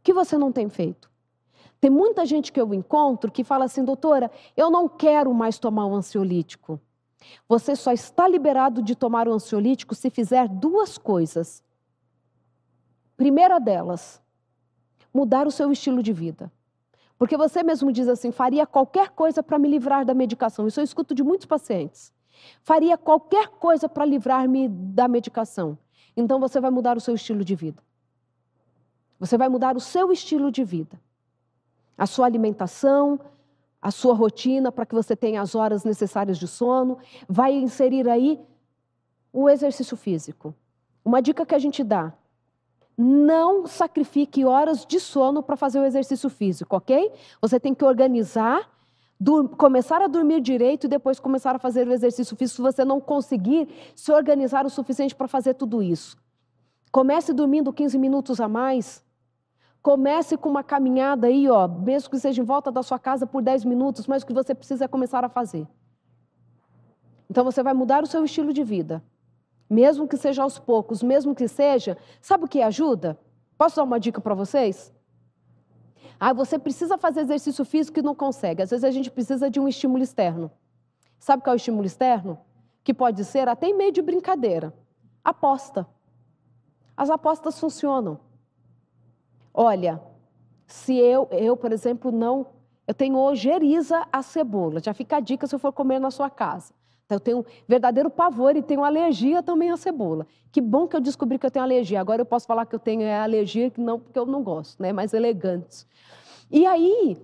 [0.00, 1.10] O que você não tem feito?
[1.80, 5.86] Tem muita gente que eu encontro que fala assim, doutora, eu não quero mais tomar
[5.86, 6.80] um ansiolítico.
[7.48, 11.62] Você só está liberado de tomar o ansiolítico se fizer duas coisas.
[13.16, 14.22] Primeira delas,
[15.12, 16.50] mudar o seu estilo de vida.
[17.18, 20.66] Porque você mesmo diz assim: faria qualquer coisa para me livrar da medicação.
[20.66, 22.12] Isso eu escuto de muitos pacientes.
[22.62, 25.76] Faria qualquer coisa para livrar-me da medicação.
[26.16, 27.82] Então você vai mudar o seu estilo de vida.
[29.18, 30.98] Você vai mudar o seu estilo de vida.
[31.96, 33.20] A sua alimentação,
[33.80, 38.38] a sua rotina para que você tenha as horas necessárias de sono, vai inserir aí
[39.32, 40.54] o exercício físico.
[41.04, 42.12] Uma dica que a gente dá:
[42.96, 47.10] não sacrifique horas de sono para fazer o exercício físico, ok?
[47.40, 48.68] Você tem que organizar,
[49.56, 53.00] começar a dormir direito e depois começar a fazer o exercício físico se você não
[53.00, 56.18] conseguir se organizar o suficiente para fazer tudo isso.
[56.92, 59.02] Comece dormindo 15 minutos a mais,
[59.82, 63.42] Comece com uma caminhada aí, ó, mesmo que seja em volta da sua casa por
[63.42, 65.66] 10 minutos, mas o que você precisa é começar a fazer.
[67.30, 69.02] Então você vai mudar o seu estilo de vida.
[69.68, 73.18] Mesmo que seja aos poucos, mesmo que seja, sabe o que ajuda?
[73.56, 74.92] Posso dar uma dica para vocês?
[76.18, 78.62] Ah, você precisa fazer exercício físico e não consegue.
[78.62, 80.50] Às vezes a gente precisa de um estímulo externo.
[81.18, 82.38] Sabe qual é o estímulo externo?
[82.84, 84.74] Que pode ser até em meio de brincadeira.
[85.24, 85.86] Aposta.
[86.96, 88.18] As apostas funcionam.
[89.52, 90.00] Olha,
[90.66, 92.46] se eu, eu, por exemplo, não.
[92.86, 94.80] Eu tenho ojeriza a cebola.
[94.80, 96.72] Já fica a dica se eu for comer na sua casa.
[97.04, 100.26] Então, eu tenho verdadeiro pavor e tenho alergia também à cebola.
[100.52, 102.00] Que bom que eu descobri que eu tenho alergia.
[102.00, 104.80] Agora eu posso falar que eu tenho é, alergia, que não porque eu não gosto,
[104.80, 104.92] né?
[104.92, 105.86] Mais elegantes.
[106.50, 107.16] E aí,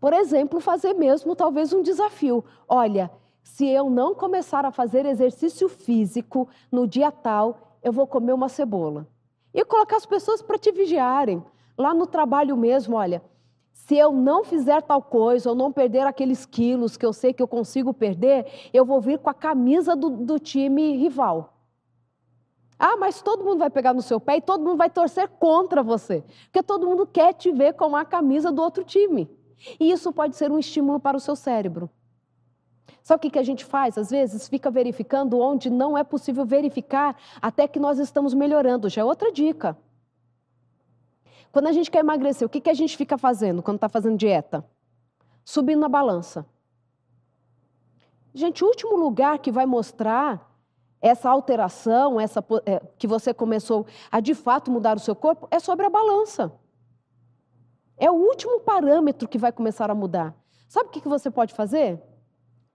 [0.00, 2.44] por exemplo, fazer mesmo talvez um desafio.
[2.68, 3.10] Olha,
[3.42, 8.48] se eu não começar a fazer exercício físico no dia tal, eu vou comer uma
[8.48, 9.06] cebola.
[9.52, 11.42] E colocar as pessoas para te vigiarem.
[11.76, 13.22] Lá no trabalho mesmo, olha,
[13.72, 17.42] se eu não fizer tal coisa, ou não perder aqueles quilos que eu sei que
[17.42, 21.54] eu consigo perder, eu vou vir com a camisa do, do time rival.
[22.78, 25.82] Ah, mas todo mundo vai pegar no seu pé e todo mundo vai torcer contra
[25.82, 26.22] você.
[26.44, 29.28] Porque todo mundo quer te ver com a camisa do outro time.
[29.80, 31.90] E isso pode ser um estímulo para o seu cérebro.
[33.08, 33.96] Sabe o que a gente faz?
[33.96, 38.86] Às vezes fica verificando onde não é possível verificar até que nós estamos melhorando.
[38.90, 39.78] Já é outra dica.
[41.50, 44.62] Quando a gente quer emagrecer, o que a gente fica fazendo quando está fazendo dieta?
[45.42, 46.44] Subindo na balança.
[48.34, 50.46] Gente, o último lugar que vai mostrar
[51.00, 55.58] essa alteração, essa, é, que você começou a de fato mudar o seu corpo, é
[55.58, 56.52] sobre a balança.
[57.96, 60.34] É o último parâmetro que vai começar a mudar.
[60.68, 62.02] Sabe o que você pode fazer?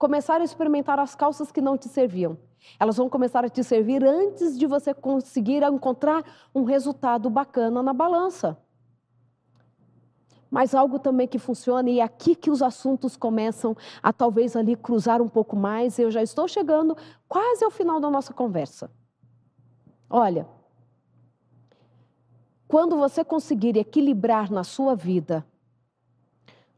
[0.04, 2.36] Começar a experimentar as calças que não te serviam.
[2.78, 6.22] Elas vão começar a te servir antes de você conseguir encontrar
[6.54, 8.54] um resultado bacana na balança.
[10.50, 14.76] Mas algo também que funciona, e é aqui que os assuntos começam a talvez ali
[14.76, 16.94] cruzar um pouco mais, eu já estou chegando
[17.26, 18.90] quase ao final da nossa conversa.
[20.10, 20.46] Olha,
[22.68, 25.46] quando você conseguir equilibrar na sua vida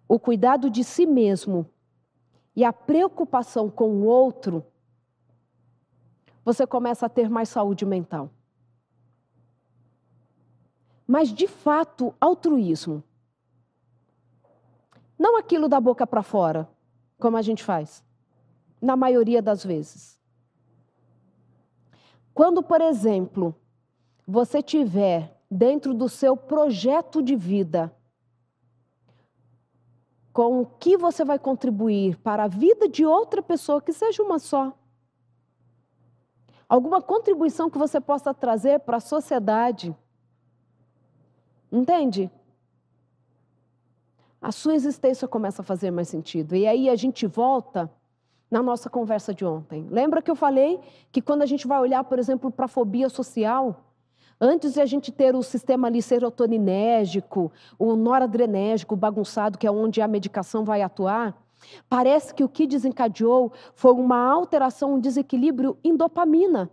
[0.06, 1.68] o cuidado de si mesmo
[2.56, 4.64] e a preocupação com o outro,
[6.42, 8.30] você começa a ter mais saúde mental.
[11.06, 13.04] Mas, de fato, altruísmo
[15.18, 16.68] não aquilo da boca para fora,
[17.18, 18.04] como a gente faz,
[18.80, 20.20] na maioria das vezes.
[22.34, 23.54] Quando, por exemplo,
[24.26, 27.95] você tiver dentro do seu projeto de vida,
[30.36, 34.38] com o que você vai contribuir para a vida de outra pessoa, que seja uma
[34.38, 34.70] só.
[36.68, 39.96] Alguma contribuição que você possa trazer para a sociedade.
[41.72, 42.30] Entende?
[44.38, 46.54] a sua existência começa a fazer mais sentido.
[46.54, 47.90] E aí a gente volta
[48.50, 49.86] na nossa conversa de ontem.
[49.90, 50.78] Lembra que eu falei
[51.10, 53.85] que quando a gente vai olhar, por exemplo, para a fobia social,
[54.40, 60.00] antes de a gente ter o sistema ali serotoninérgico, o noradrenérgico bagunçado, que é onde
[60.00, 61.36] a medicação vai atuar,
[61.88, 66.70] parece que o que desencadeou foi uma alteração, um desequilíbrio em dopamina.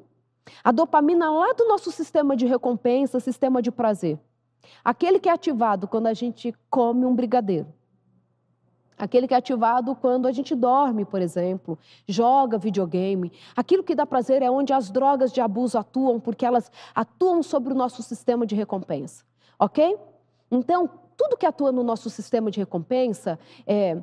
[0.64, 4.20] A dopamina lá do nosso sistema de recompensa, sistema de prazer.
[4.84, 7.68] Aquele que é ativado quando a gente come um brigadeiro.
[9.04, 13.34] Aquele que é ativado quando a gente dorme, por exemplo, joga videogame.
[13.54, 17.74] Aquilo que dá prazer é onde as drogas de abuso atuam, porque elas atuam sobre
[17.74, 19.26] o nosso sistema de recompensa.
[19.60, 19.98] Ok?
[20.50, 23.38] Então, tudo que atua no nosso sistema de recompensa,
[23.68, 24.02] é,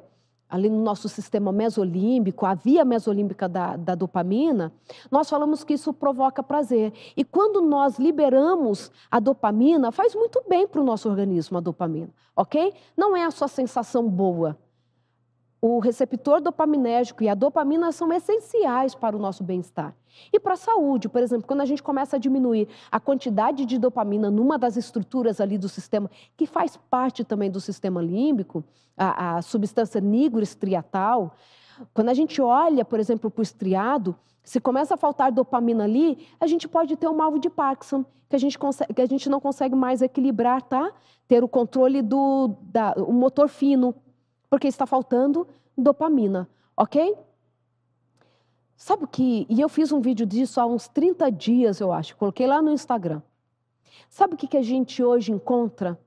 [0.51, 4.71] ali no nosso sistema mesolímbico, a via mesolímbica da, da, dopamina,
[5.11, 6.93] nós falamos que isso provoca prazer.
[7.17, 12.11] E quando nós liberamos a dopamina, faz muito bem para o nosso organismo a dopamina,
[12.37, 12.75] ok?
[12.95, 14.59] Não é a sua sensação boa.
[15.63, 19.95] O receptor dopaminérgico e a dopamina são essenciais para o nosso bem-estar.
[20.33, 23.79] E para a saúde, por exemplo, quando a gente começa a diminuir a quantidade de
[23.79, 28.65] dopamina numa das estruturas ali do sistema, que faz parte também do sistema límbico,
[28.97, 31.35] a, a substância nigroestriatal,
[31.93, 36.27] quando a gente olha, por exemplo, para o estriado, se começa a faltar dopamina ali,
[36.41, 39.29] a gente pode ter um mal de Parkinson, que a gente, consegue, que a gente
[39.29, 40.93] não consegue mais equilibrar, tá?
[41.29, 43.95] Ter o controle do da, o motor fino,
[44.51, 45.47] porque está faltando
[45.79, 47.17] dopamina, ok?
[48.77, 49.47] Sabe o que?
[49.49, 52.17] E eu fiz um vídeo disso há uns 30 dias, eu acho.
[52.17, 53.23] Coloquei lá no Instagram.
[54.09, 55.99] Sabe o que, que a gente hoje encontra?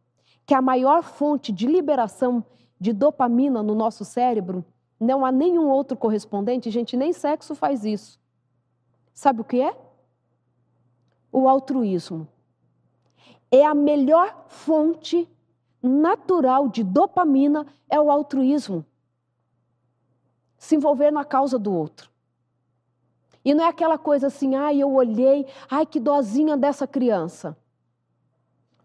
[0.46, 2.44] Que a maior fonte de liberação
[2.80, 4.66] de dopamina no nosso cérebro
[5.00, 8.20] não há nenhum outro correspondente, gente, nem sexo faz isso.
[9.14, 9.78] Sabe o que é?
[11.32, 12.28] O altruísmo.
[13.52, 15.30] É a melhor fonte
[15.84, 18.86] natural de dopamina é o altruísmo.
[20.58, 22.10] se envolver na causa do outro.
[23.44, 27.58] E não é aquela coisa assim, ai, eu olhei, ai, que dozinha dessa criança.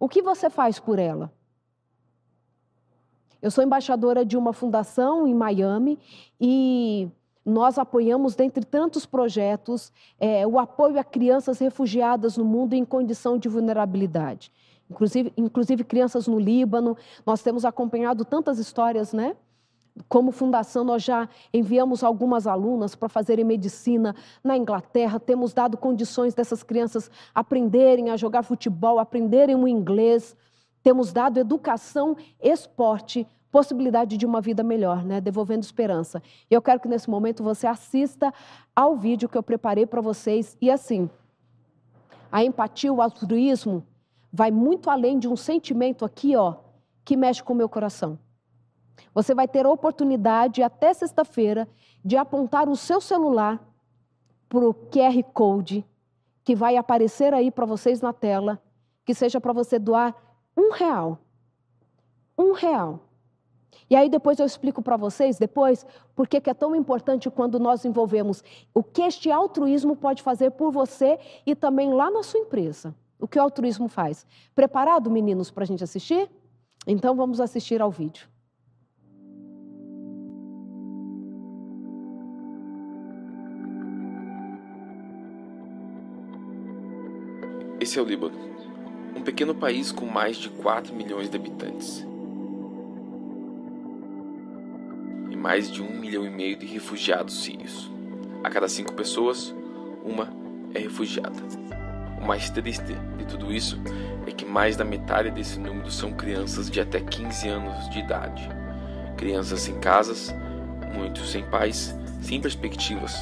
[0.00, 1.32] O que você faz por ela?
[3.40, 5.96] Eu sou embaixadora de uma fundação em Miami
[6.40, 7.08] e
[7.44, 13.38] nós apoiamos, dentre tantos projetos, é, o apoio a crianças refugiadas no mundo em condição
[13.38, 14.52] de vulnerabilidade.
[14.90, 16.96] Inclusive, inclusive crianças no Líbano.
[17.26, 19.36] Nós temos acompanhado tantas histórias, né?
[20.08, 24.14] Como fundação, nós já enviamos algumas alunas para fazerem medicina
[24.44, 30.36] na Inglaterra, temos dado condições dessas crianças aprenderem a jogar futebol, aprenderem o inglês,
[30.84, 35.20] temos dado educação, esporte, possibilidade de uma vida melhor, né?
[35.20, 36.22] devolvendo esperança.
[36.50, 38.32] Eu quero que nesse momento você assista
[38.76, 40.56] ao vídeo que eu preparei para vocês.
[40.60, 41.10] E assim,
[42.30, 43.84] a empatia, o altruísmo,
[44.32, 46.56] vai muito além de um sentimento aqui, ó,
[47.04, 48.18] que mexe com o meu coração.
[49.14, 51.68] Você vai ter a oportunidade até sexta-feira
[52.04, 53.60] de apontar o seu celular
[54.48, 55.84] para o QR Code
[56.48, 58.58] que vai aparecer aí para vocês na tela,
[59.04, 60.16] que seja para você doar
[60.56, 61.18] um real.
[62.38, 63.00] Um real.
[63.90, 65.84] E aí depois eu explico para vocês, depois,
[66.16, 70.72] por que é tão importante quando nós envolvemos o que este altruísmo pode fazer por
[70.72, 72.94] você e também lá na sua empresa.
[73.18, 74.26] O que o altruísmo faz.
[74.54, 76.30] Preparado, meninos, para a gente assistir?
[76.86, 78.28] Então vamos assistir ao vídeo.
[87.80, 88.36] Esse é o Líbano,
[89.16, 92.04] um pequeno país com mais de 4 milhões de habitantes.
[95.30, 97.90] E mais de um milhão e meio de refugiados sírios.
[98.42, 99.54] A cada cinco pessoas,
[100.04, 100.28] uma
[100.74, 101.77] é refugiada.
[102.20, 103.80] O mais triste de tudo isso
[104.26, 108.48] é que mais da metade desse número são crianças de até 15 anos de idade.
[109.16, 110.34] Crianças sem casas,
[110.92, 113.14] muitos sem pais, sem perspectivas,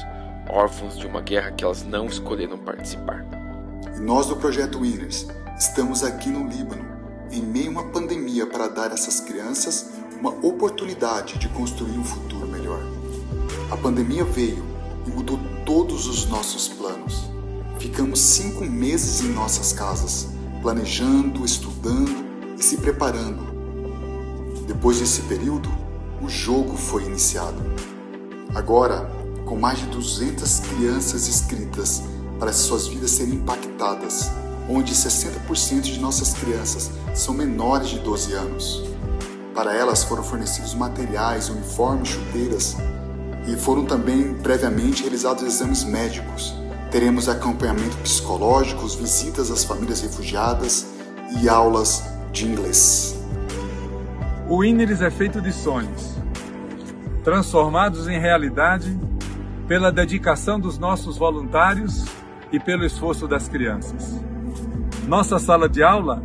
[0.49, 3.25] órfãos de uma guerra que elas não escolheram participar.
[3.95, 5.27] E nós do Projeto Winners
[5.57, 6.85] estamos aqui no Líbano,
[7.31, 12.03] em meio a uma pandemia, para dar a essas crianças uma oportunidade de construir um
[12.03, 12.81] futuro melhor.
[13.71, 14.65] A pandemia veio
[15.05, 17.26] e mudou todos os nossos planos.
[17.79, 20.29] Ficamos cinco meses em nossas casas,
[20.63, 22.25] planejando, estudando
[22.57, 23.55] e se preparando.
[24.65, 25.69] Depois desse período,
[26.19, 27.61] o jogo foi iniciado.
[28.55, 29.07] Agora,
[29.45, 32.01] com mais de 200 crianças inscritas
[32.39, 34.31] para suas vidas serem impactadas,
[34.67, 38.83] onde 60% de nossas crianças são menores de 12 anos.
[39.53, 42.75] Para elas foram fornecidos materiais, uniformes, chuteiras
[43.47, 46.55] e foram também previamente realizados exames médicos
[46.91, 50.87] Teremos acompanhamento psicológico, visitas às famílias refugiadas
[51.41, 53.21] e aulas de inglês.
[54.49, 56.15] O Ineris é feito de sonhos,
[57.23, 58.97] transformados em realidade
[59.67, 62.05] pela dedicação dos nossos voluntários
[62.53, 64.21] e pelo esforço das crianças.
[65.05, 66.23] Nossa sala de aula,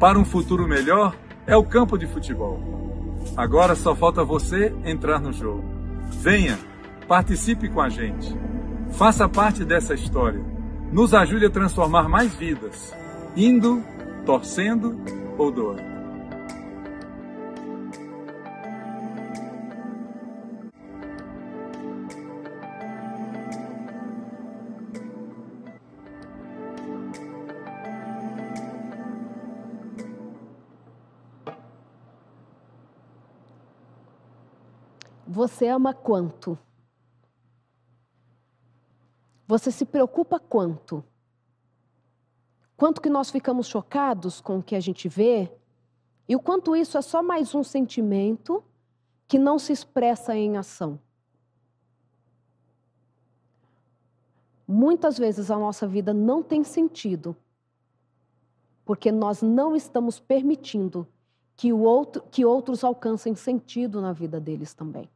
[0.00, 1.16] para um futuro melhor,
[1.46, 2.58] é o campo de futebol.
[3.36, 5.64] Agora só falta você entrar no jogo.
[6.10, 6.58] Venha,
[7.06, 8.36] participe com a gente.
[8.92, 10.42] Faça parte dessa história.
[10.92, 12.94] Nos ajude a transformar mais vidas,
[13.36, 13.82] indo,
[14.24, 14.96] torcendo
[15.36, 15.96] ou doando.
[35.26, 36.56] Você ama quanto?
[39.46, 41.04] Você se preocupa quanto?
[42.76, 45.50] Quanto que nós ficamos chocados com o que a gente vê?
[46.28, 48.62] E o quanto isso é só mais um sentimento
[49.28, 50.98] que não se expressa em ação.
[54.66, 57.36] Muitas vezes a nossa vida não tem sentido
[58.84, 61.06] porque nós não estamos permitindo
[61.56, 65.10] que, o outro, que outros alcancem sentido na vida deles também.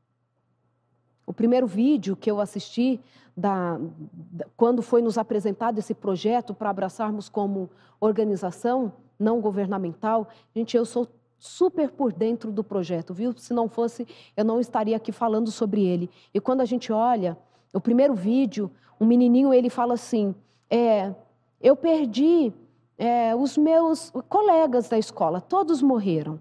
[1.24, 2.98] O primeiro vídeo que eu assisti,
[3.40, 3.78] da,
[4.12, 10.84] da, quando foi nos apresentado esse projeto para abraçarmos como organização não governamental, gente, eu
[10.84, 13.32] sou super por dentro do projeto, viu?
[13.36, 16.10] Se não fosse, eu não estaria aqui falando sobre ele.
[16.34, 17.36] E quando a gente olha
[17.72, 18.70] o primeiro vídeo,
[19.00, 20.34] um menininho ele fala assim:
[20.68, 21.14] é,
[21.60, 22.52] eu perdi
[22.98, 26.38] é, os meus colegas da escola, todos morreram.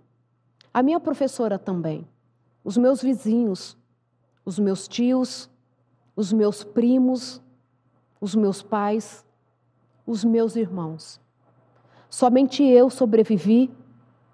[0.74, 2.06] A minha professora também,
[2.64, 3.78] os meus vizinhos,
[4.46, 5.50] os meus tios,
[6.20, 7.42] os meus primos,
[8.20, 9.26] os meus pais,
[10.06, 11.18] os meus irmãos.
[12.10, 13.72] Somente eu sobrevivi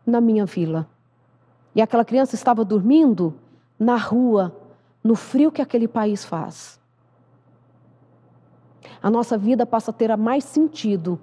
[0.04, 0.90] na minha vila.
[1.76, 3.36] E aquela criança estava dormindo
[3.78, 4.52] na rua,
[5.04, 6.80] no frio que aquele país faz.
[9.00, 11.22] A nossa vida passa a ter mais sentido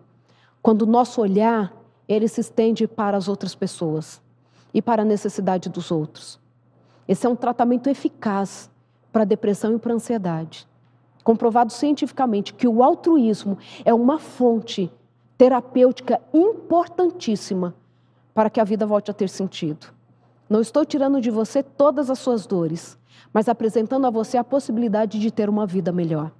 [0.62, 1.74] quando o nosso olhar
[2.06, 4.22] ele se estende para as outras pessoas
[4.72, 6.38] e para a necessidade dos outros.
[7.08, 8.70] Esse é um tratamento eficaz
[9.12, 10.66] para a depressão e para a ansiedade.
[11.22, 14.90] Comprovado cientificamente que o altruísmo é uma fonte
[15.36, 17.74] terapêutica importantíssima
[18.34, 19.88] para que a vida volte a ter sentido.
[20.48, 22.98] Não estou tirando de você todas as suas dores,
[23.32, 26.30] mas apresentando a você a possibilidade de ter uma vida melhor.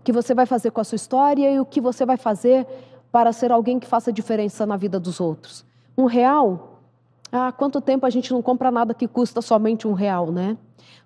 [0.00, 2.66] O que você vai fazer com a sua história e o que você vai fazer
[3.10, 5.64] para ser alguém que faça diferença na vida dos outros.
[5.96, 6.77] Um real?
[7.30, 10.56] Ah, quanto tempo a gente não compra nada que custa somente um real, né?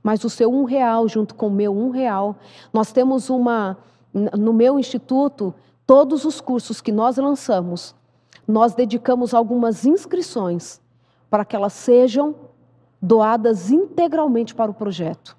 [0.03, 2.37] Mas o seu um real junto com o meu um real.
[2.73, 3.77] Nós temos uma,
[4.13, 5.55] no meu instituto,
[5.87, 7.95] todos os cursos que nós lançamos,
[8.47, 10.81] nós dedicamos algumas inscrições
[11.29, 12.35] para que elas sejam
[13.01, 15.37] doadas integralmente para o projeto.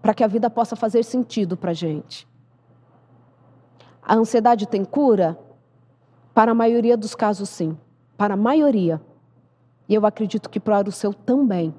[0.00, 2.28] Para que a vida possa fazer sentido para a gente.
[4.02, 5.38] A ansiedade tem cura?
[6.32, 7.76] Para a maioria dos casos, sim.
[8.16, 9.00] Para a maioria.
[9.90, 11.74] E eu acredito que para o seu também.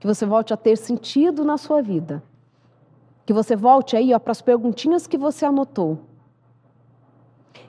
[0.00, 2.22] Que você volte a ter sentido na sua vida.
[3.26, 5.98] Que você volte aí para as perguntinhas que você anotou.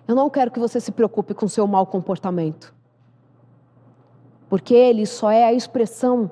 [0.07, 2.73] Eu não quero que você se preocupe com seu mau comportamento.
[4.47, 6.31] Porque ele só é a expressão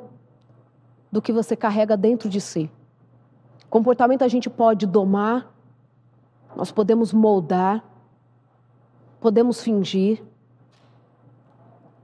[1.12, 2.72] do que você carrega dentro de si.
[3.70, 5.53] Comportamento a gente pode domar,
[6.55, 7.84] nós podemos moldar,
[9.20, 10.24] podemos fingir,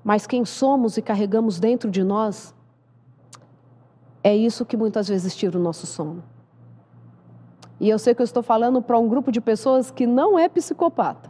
[0.08, 2.55] mas quem somos e carregamos dentro de nós,
[4.24, 6.24] é isso que muitas vezes tira o nosso sono.
[7.78, 10.47] E eu sei que eu estou falando para um grupo de pessoas que não é
[10.47, 11.30] psicopata.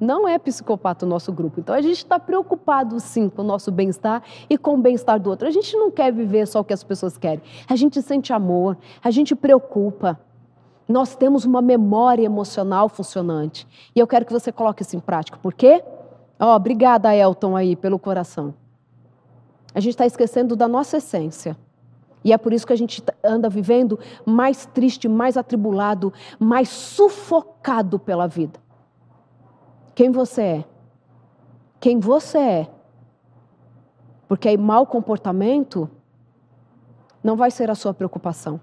[0.00, 1.60] Não é psicopata o nosso grupo.
[1.60, 4.20] Então a gente está preocupado sim com o nosso bem-estar
[4.50, 5.46] e com o bem-estar do outro.
[5.46, 7.40] A gente não quer viver só o que as pessoas querem.
[7.68, 10.18] A gente sente amor, a gente preocupa
[10.88, 13.66] nós temos uma memória emocional funcionante.
[13.94, 15.38] E eu quero que você coloque isso em prática.
[15.38, 15.82] Por quê?
[16.38, 18.54] Oh, obrigada, Elton, aí, pelo coração.
[19.74, 21.56] A gente está esquecendo da nossa essência.
[22.24, 27.98] E é por isso que a gente anda vivendo mais triste, mais atribulado, mais sufocado
[27.98, 28.58] pela vida.
[29.94, 30.64] Quem você é?
[31.78, 32.70] Quem você é?
[34.28, 35.88] Porque aí mau comportamento
[37.22, 38.60] não vai ser a sua preocupação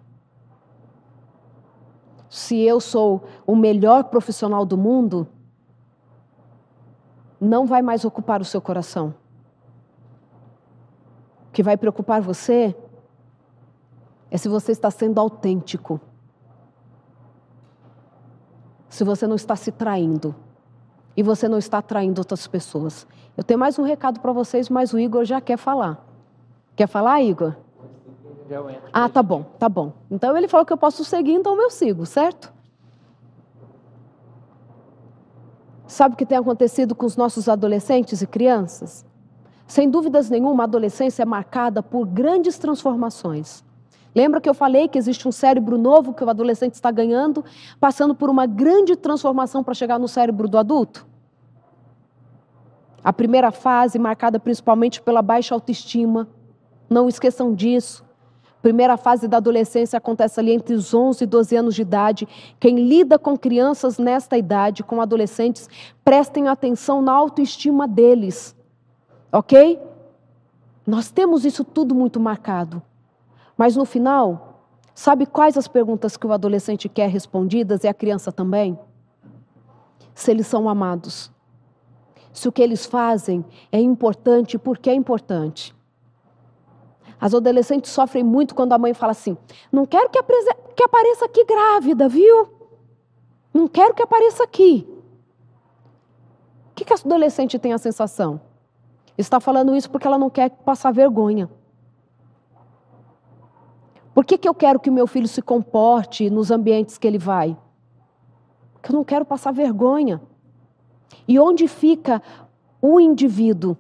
[2.34, 5.28] se eu sou o melhor profissional do mundo,
[7.44, 9.14] não vai mais ocupar o seu coração.
[11.50, 12.76] O que vai preocupar você
[14.32, 16.00] é se você está sendo autêntico.
[18.90, 20.36] Se você não está se traindo.
[21.16, 23.06] E você não está traindo outras pessoas.
[23.38, 26.04] Eu tenho mais um recado para vocês, mas o Igor já quer falar.
[26.76, 27.56] Quer falar, Igor?
[28.92, 29.94] Ah, tá bom, tá bom.
[30.10, 32.53] Então ele falou que eu posso seguir, então eu sigo, certo?
[35.94, 39.06] Sabe o que tem acontecido com os nossos adolescentes e crianças?
[39.68, 43.64] Sem dúvidas nenhuma, a adolescência é marcada por grandes transformações.
[44.16, 47.46] Lembra que eu falei que existe um cérebro novo que o adolescente está ganhando,
[47.80, 51.06] passando por uma grande transformação para chegar no cérebro do adulto?
[53.04, 56.28] A primeira fase, marcada principalmente pela baixa autoestima,
[56.90, 58.04] não esqueçam disso.
[58.64, 62.26] Primeira fase da adolescência acontece ali entre os 11 e 12 anos de idade.
[62.62, 65.70] Quem lida com crianças nesta idade, com adolescentes,
[66.02, 68.56] prestem atenção na autoestima deles.
[69.34, 69.82] Ok?
[70.88, 72.82] Nós temos isso tudo muito marcado.
[73.58, 74.64] Mas no final,
[74.96, 78.80] sabe quais as perguntas que o adolescente quer respondidas e a criança também?
[80.16, 81.30] Se eles são amados.
[82.32, 85.76] Se o que eles fazem é importante, por que é importante?
[87.24, 89.38] As adolescentes sofrem muito quando a mãe fala assim:
[89.72, 90.22] não quero que,
[90.76, 92.50] que apareça aqui grávida, viu?
[93.54, 94.86] Não quero que apareça aqui.
[96.70, 98.42] O que, que a adolescente tem a sensação?
[99.18, 101.50] Está falando isso porque ela não quer passar vergonha.
[104.14, 107.18] Por que, que eu quero que o meu filho se comporte nos ambientes que ele
[107.18, 107.58] vai?
[108.74, 110.22] Porque eu não quero passar vergonha.
[111.26, 112.22] E onde fica
[112.82, 113.78] o indivíduo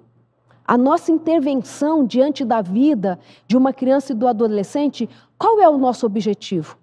[0.65, 5.77] a nossa intervenção diante da vida de uma criança e do adolescente, qual é o
[5.77, 6.77] nosso objetivo?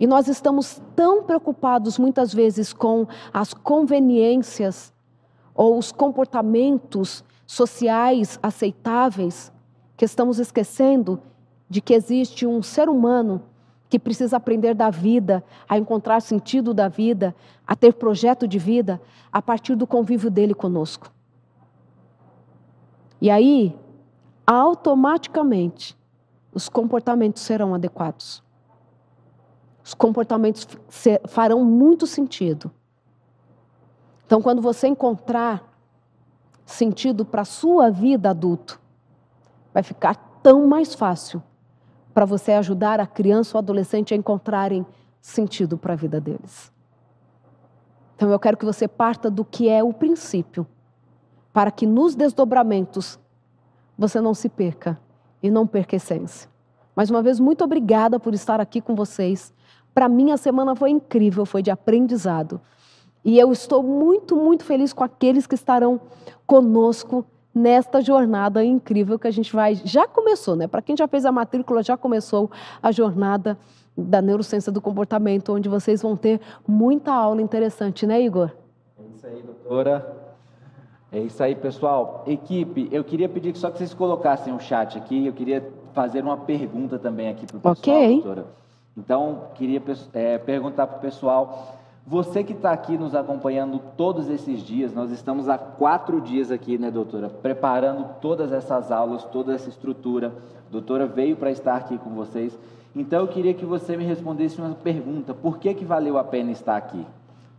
[0.00, 4.92] E nós estamos tão preocupados muitas vezes com as conveniências
[5.54, 9.52] ou os comportamentos sociais aceitáveis
[9.96, 11.20] que estamos esquecendo
[11.68, 13.42] de que existe um ser humano
[13.88, 17.34] que precisa aprender da vida, a encontrar sentido da vida,
[17.66, 21.12] a ter projeto de vida a partir do convívio dele conosco.
[23.22, 23.78] E aí,
[24.44, 25.96] automaticamente
[26.52, 28.42] os comportamentos serão adequados.
[29.84, 30.66] Os comportamentos
[31.28, 32.68] farão muito sentido.
[34.26, 35.62] Então, quando você encontrar
[36.66, 38.80] sentido para a sua vida adulto,
[39.72, 41.40] vai ficar tão mais fácil
[42.12, 44.84] para você ajudar a criança ou adolescente a encontrarem
[45.20, 46.72] sentido para a vida deles.
[48.16, 50.66] Então eu quero que você parta do que é o princípio,
[51.52, 53.18] para que nos desdobramentos
[53.96, 54.98] você não se perca
[55.42, 56.48] e não perca a essência.
[56.94, 59.52] Mais uma vez, muito obrigada por estar aqui com vocês.
[59.94, 62.60] Para mim, a semana foi incrível, foi de aprendizado.
[63.24, 66.00] E eu estou muito, muito feliz com aqueles que estarão
[66.46, 67.24] conosco
[67.54, 69.74] nesta jornada incrível que a gente vai.
[69.74, 70.66] Já começou, né?
[70.66, 72.50] Para quem já fez a matrícula, já começou
[72.82, 73.58] a jornada
[73.96, 78.50] da neurociência do comportamento, onde vocês vão ter muita aula interessante, né, Igor?
[78.98, 80.21] É isso aí, doutora.
[81.12, 82.24] É isso aí, pessoal.
[82.26, 85.26] Equipe, eu queria pedir só que vocês colocassem o um chat aqui.
[85.26, 88.14] Eu queria fazer uma pergunta também aqui para o pessoal, okay.
[88.14, 88.46] doutora.
[88.96, 89.82] Então, queria
[90.14, 95.12] é, perguntar para o pessoal você que está aqui nos acompanhando todos esses dias, nós
[95.12, 100.32] estamos há quatro dias aqui, né, doutora, preparando todas essas aulas, toda essa estrutura.
[100.68, 102.58] A doutora veio para estar aqui com vocês.
[102.94, 106.50] Então eu queria que você me respondesse uma pergunta: por que que valeu a pena
[106.50, 107.06] estar aqui?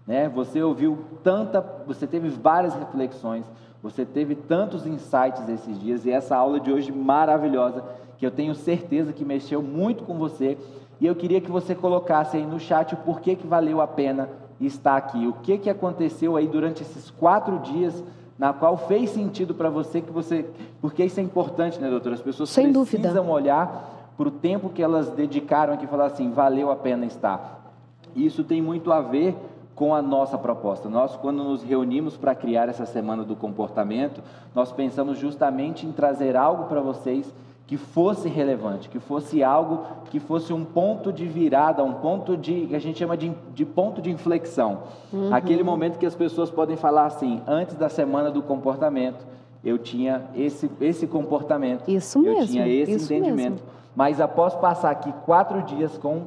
[0.05, 0.29] Né?
[0.29, 3.45] Você ouviu tanta, você teve várias reflexões,
[3.81, 7.83] você teve tantos insights esses dias e essa aula de hoje maravilhosa
[8.17, 10.57] que eu tenho certeza que mexeu muito com você
[10.99, 14.29] e eu queria que você colocasse aí no chat o porquê que valeu a pena
[14.61, 15.27] estar aqui.
[15.27, 18.01] O que, que aconteceu aí durante esses quatro dias,
[18.37, 20.45] na qual fez sentido para você, que você.
[20.79, 22.15] Porque isso é importante, né, doutora?
[22.15, 23.21] As pessoas Sem precisam dúvida.
[23.21, 27.73] olhar para o tempo que elas dedicaram aqui e falar assim, valeu a pena estar.
[28.15, 29.35] Isso tem muito a ver
[29.75, 30.87] com a nossa proposta.
[30.87, 34.21] Nós, quando nos reunimos para criar essa semana do comportamento,
[34.53, 37.33] nós pensamos justamente em trazer algo para vocês
[37.65, 42.67] que fosse relevante, que fosse algo que fosse um ponto de virada, um ponto de
[42.67, 44.83] que a gente chama de, de ponto de inflexão.
[45.11, 45.33] Uhum.
[45.33, 49.25] Aquele momento que as pessoas podem falar assim, antes da semana do comportamento,
[49.63, 53.63] eu tinha esse, esse comportamento, isso mesmo, eu tinha esse entendimento.
[53.63, 53.67] Mesmo.
[53.95, 56.23] Mas após passar aqui quatro dias com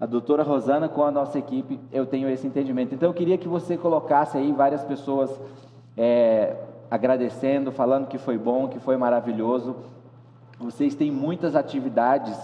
[0.00, 2.94] a doutora Rosana, com a nossa equipe, eu tenho esse entendimento.
[2.94, 5.30] Então eu queria que você colocasse aí várias pessoas
[5.96, 6.56] é,
[6.90, 9.76] agradecendo, falando que foi bom, que foi maravilhoso.
[10.58, 12.36] Vocês têm muitas atividades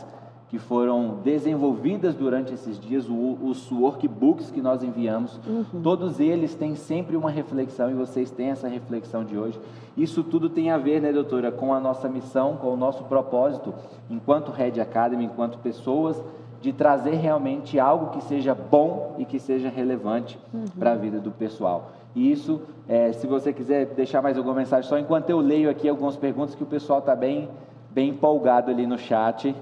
[0.51, 5.80] que foram desenvolvidas durante esses dias, os workbooks que nós enviamos, uhum.
[5.80, 9.61] todos eles têm sempre uma reflexão e vocês têm essa reflexão de hoje.
[9.96, 13.72] Isso tudo tem a ver, né, doutora, com a nossa missão, com o nosso propósito,
[14.11, 16.20] enquanto Red Academy, enquanto pessoas,
[16.61, 20.66] de trazer realmente algo que seja bom e que seja relevante uhum.
[20.78, 21.92] para a vida do pessoal.
[22.14, 25.88] E isso, é, se você quiser deixar mais alguma mensagem, só enquanto eu leio aqui
[25.88, 27.48] algumas perguntas que o pessoal está bem
[27.90, 29.54] bem empolgado ali no chat.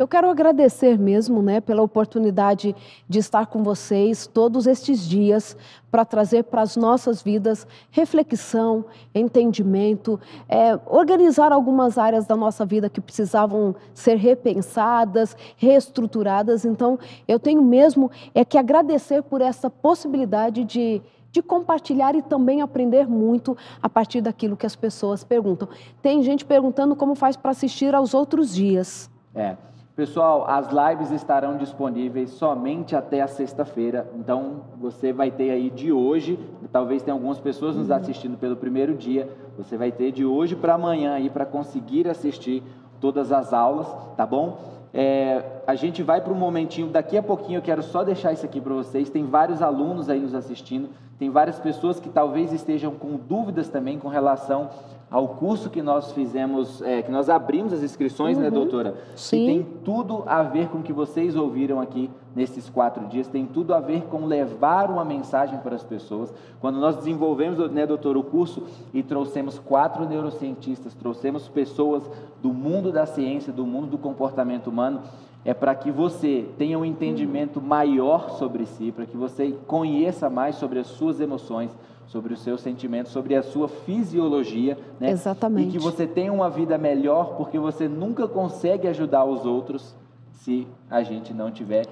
[0.00, 2.74] Eu quero agradecer mesmo, né, pela oportunidade
[3.06, 5.54] de estar com vocês todos estes dias
[5.90, 12.88] para trazer para as nossas vidas reflexão, entendimento, é, organizar algumas áreas da nossa vida
[12.88, 16.64] que precisavam ser repensadas, reestruturadas.
[16.64, 16.98] Então,
[17.28, 23.06] eu tenho mesmo é que agradecer por essa possibilidade de de compartilhar e também aprender
[23.06, 25.68] muito a partir daquilo que as pessoas perguntam.
[26.02, 29.08] Tem gente perguntando como faz para assistir aos outros dias.
[29.32, 29.56] É.
[30.00, 34.10] Pessoal, as lives estarão disponíveis somente até a sexta-feira.
[34.14, 36.38] Então, você vai ter aí de hoje,
[36.72, 39.28] talvez tenha algumas pessoas nos assistindo pelo primeiro dia,
[39.58, 42.62] você vai ter de hoje para amanhã aí para conseguir assistir
[42.98, 44.56] todas as aulas, tá bom?
[44.94, 48.46] É, a gente vai para um momentinho, daqui a pouquinho eu quero só deixar isso
[48.46, 49.10] aqui para vocês.
[49.10, 50.88] Tem vários alunos aí nos assistindo,
[51.18, 54.70] tem várias pessoas que talvez estejam com dúvidas também com relação
[55.10, 58.50] ao curso que nós fizemos, é, que nós abrimos as inscrições, né, uhum.
[58.50, 58.94] né, doutora?
[59.16, 59.38] Sim.
[59.38, 63.44] Que tem tudo a ver com o que vocês ouviram aqui nesses quatro dias, tem
[63.44, 66.32] tudo a ver com levar uma mensagem para as pessoas.
[66.60, 68.62] Quando nós desenvolvemos, né, doutor, o curso
[68.94, 72.08] e trouxemos quatro neurocientistas, trouxemos pessoas
[72.40, 75.00] do mundo da ciência, do mundo do comportamento humano,
[75.44, 80.56] é para que você tenha um entendimento maior sobre si, para que você conheça mais
[80.56, 81.70] sobre as suas emoções,
[82.10, 85.10] sobre os seus sentimentos, sobre a sua fisiologia, né?
[85.10, 85.68] Exatamente.
[85.68, 89.94] E que você tenha uma vida melhor, porque você nunca consegue ajudar os outros
[90.32, 91.86] se a gente não tiver.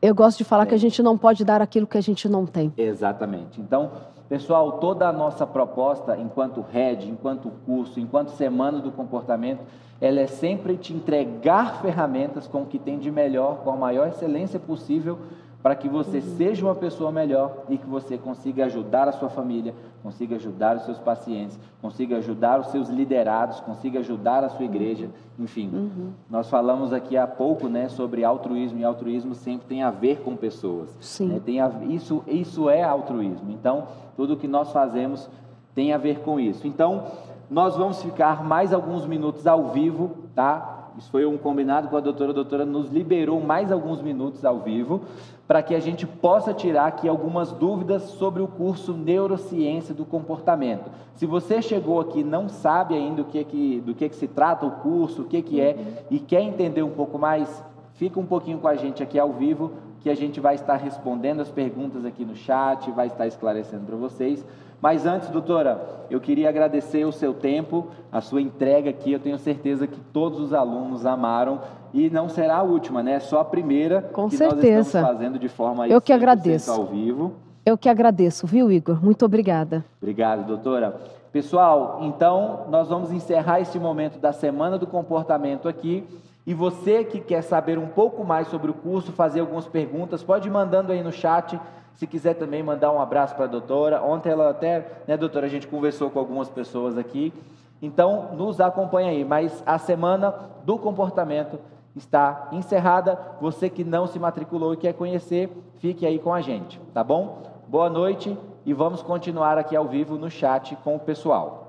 [0.00, 0.66] Eu gosto de falar é.
[0.66, 2.72] que a gente não pode dar aquilo que a gente não tem.
[2.74, 3.60] Exatamente.
[3.60, 3.90] Então,
[4.30, 9.60] pessoal, toda a nossa proposta, enquanto RED, enquanto curso, enquanto semana do comportamento,
[10.00, 14.08] ela é sempre te entregar ferramentas com o que tem de melhor, com a maior
[14.08, 15.18] excelência possível
[15.64, 19.74] para que você seja uma pessoa melhor e que você consiga ajudar a sua família,
[20.02, 25.08] consiga ajudar os seus pacientes, consiga ajudar os seus liderados, consiga ajudar a sua igreja,
[25.38, 25.70] enfim.
[25.72, 26.10] Uhum.
[26.28, 30.36] Nós falamos aqui há pouco, né, sobre altruísmo e altruísmo sempre tem a ver com
[30.36, 30.94] pessoas.
[31.00, 31.28] Sim.
[31.28, 31.40] Né?
[31.42, 33.50] Tem a, isso, isso é altruísmo.
[33.50, 33.88] Então,
[34.18, 35.30] tudo que nós fazemos
[35.74, 36.66] tem a ver com isso.
[36.66, 37.06] Então,
[37.48, 40.90] nós vamos ficar mais alguns minutos ao vivo, tá?
[40.98, 42.30] Isso foi um combinado com a doutora.
[42.30, 45.00] A doutora nos liberou mais alguns minutos ao vivo
[45.46, 50.90] para que a gente possa tirar aqui algumas dúvidas sobre o curso Neurociência do Comportamento.
[51.14, 54.26] Se você chegou aqui e não sabe ainda do que, que, do que, que se
[54.26, 55.76] trata o curso, o que, que é,
[56.10, 57.62] e quer entender um pouco mais,
[57.94, 59.72] fica um pouquinho com a gente aqui ao vivo,
[60.04, 63.96] que a gente vai estar respondendo as perguntas aqui no chat, vai estar esclarecendo para
[63.96, 64.44] vocês.
[64.78, 69.12] Mas antes, doutora, eu queria agradecer o seu tempo, a sua entrega aqui.
[69.12, 71.58] Eu tenho certeza que todos os alunos amaram
[71.94, 73.14] e não será a última, né?
[73.14, 74.76] É só a primeira Com que certeza.
[74.76, 77.32] nós estamos fazendo de forma eu que agradeço ao vivo.
[77.64, 79.02] Eu que agradeço, viu, Igor?
[79.02, 79.82] Muito obrigada.
[80.02, 81.00] Obrigado, doutora.
[81.32, 86.04] Pessoal, então nós vamos encerrar este momento da Semana do Comportamento aqui.
[86.46, 90.48] E você que quer saber um pouco mais sobre o curso, fazer algumas perguntas, pode
[90.48, 91.58] ir mandando aí no chat.
[91.94, 94.02] Se quiser também mandar um abraço para a doutora.
[94.02, 97.32] Ontem ela até, né, doutora, a gente conversou com algumas pessoas aqui.
[97.80, 99.24] Então, nos acompanha aí.
[99.24, 100.34] Mas a semana
[100.64, 101.58] do comportamento
[101.96, 103.18] está encerrada.
[103.40, 107.42] Você que não se matriculou e quer conhecer, fique aí com a gente, tá bom?
[107.68, 108.36] Boa noite
[108.66, 111.63] e vamos continuar aqui ao vivo no chat com o pessoal.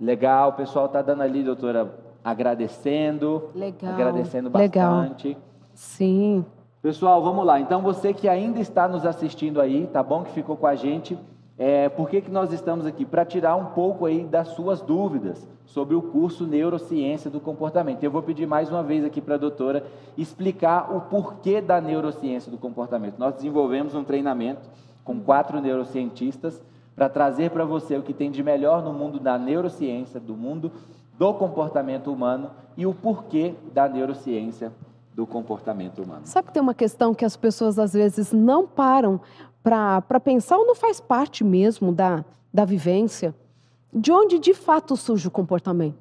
[0.00, 1.92] Legal, o pessoal está dando ali, doutora,
[2.24, 3.50] agradecendo.
[3.54, 3.92] Legal.
[3.92, 5.28] Agradecendo bastante.
[5.28, 5.42] Legal.
[5.74, 6.44] Sim.
[6.80, 7.58] Pessoal, vamos lá.
[7.58, 10.22] Então, você que ainda está nos assistindo aí, tá bom?
[10.22, 11.18] Que ficou com a gente.
[11.58, 13.04] É, por que, que nós estamos aqui?
[13.04, 18.04] Para tirar um pouco aí das suas dúvidas sobre o curso Neurociência do Comportamento.
[18.04, 19.84] Eu vou pedir mais uma vez aqui para a doutora
[20.16, 23.18] explicar o porquê da neurociência do comportamento.
[23.18, 24.60] Nós desenvolvemos um treinamento
[25.04, 26.62] com quatro neurocientistas
[26.98, 30.72] para trazer para você o que tem de melhor no mundo da neurociência, do mundo
[31.16, 34.72] do comportamento humano e o porquê da neurociência
[35.14, 36.22] do comportamento humano.
[36.24, 39.20] Sabe que tem uma questão que as pessoas às vezes não param
[39.62, 43.32] para pensar ou não faz parte mesmo da, da vivência?
[43.94, 45.98] De onde de fato surge o comportamento?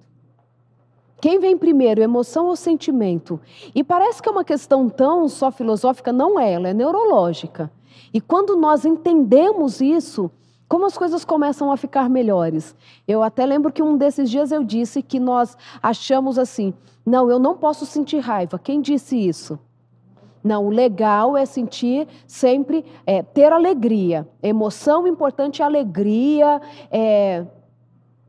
[1.22, 3.40] Quem vem primeiro, emoção ou sentimento?
[3.76, 7.72] E parece que é uma questão tão só filosófica, não é, ela é neurológica.
[8.12, 10.32] E quando nós entendemos isso,
[10.68, 12.76] como as coisas começam a ficar melhores.
[13.08, 16.74] Eu até lembro que um desses dias eu disse que nós achamos assim:
[17.06, 18.60] não, eu não posso sentir raiva.
[18.60, 19.58] Quem disse isso?
[20.44, 24.28] Não, o legal é sentir sempre, é, ter alegria.
[24.42, 27.46] Emoção importante é alegria, é,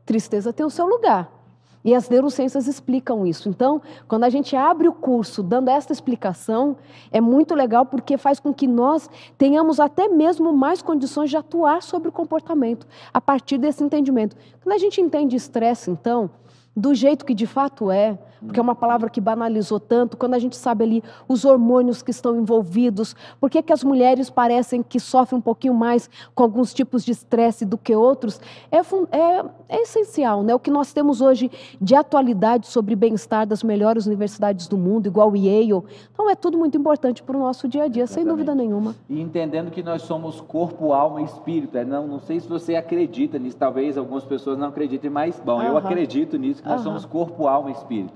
[0.05, 1.38] tristeza tem o seu lugar.
[1.83, 3.47] E as neurociências explicam isso.
[3.47, 6.75] Então, quando a gente abre o curso dando esta explicação,
[7.11, 11.81] é muito legal porque faz com que nós tenhamos até mesmo mais condições de atuar
[11.81, 14.35] sobre o comportamento a partir desse entendimento.
[14.61, 16.29] Quando a gente entende estresse, então,
[16.75, 20.39] do jeito que de fato é, porque é uma palavra que banalizou tanto, quando a
[20.39, 24.99] gente sabe ali os hormônios que estão envolvidos, por que, que as mulheres parecem que
[24.99, 28.39] sofrem um pouquinho mais com alguns tipos de estresse do que outros,
[28.71, 30.41] é, é, é essencial.
[30.41, 30.55] Né?
[30.55, 31.51] O que nós temos hoje
[31.81, 36.57] de atualidade sobre bem-estar das melhores universidades do mundo, igual o Yale, então é tudo
[36.57, 38.27] muito importante para o nosso dia a dia, Exatamente.
[38.27, 38.95] sem dúvida nenhuma.
[39.09, 42.75] E entendendo que nós somos corpo, alma e espírito, é, não, não sei se você
[42.75, 47.47] acredita nisso, talvez algumas pessoas não acreditem, mas, bom, eu acredito nisso, nós somos corpo,
[47.47, 48.13] alma e espírito.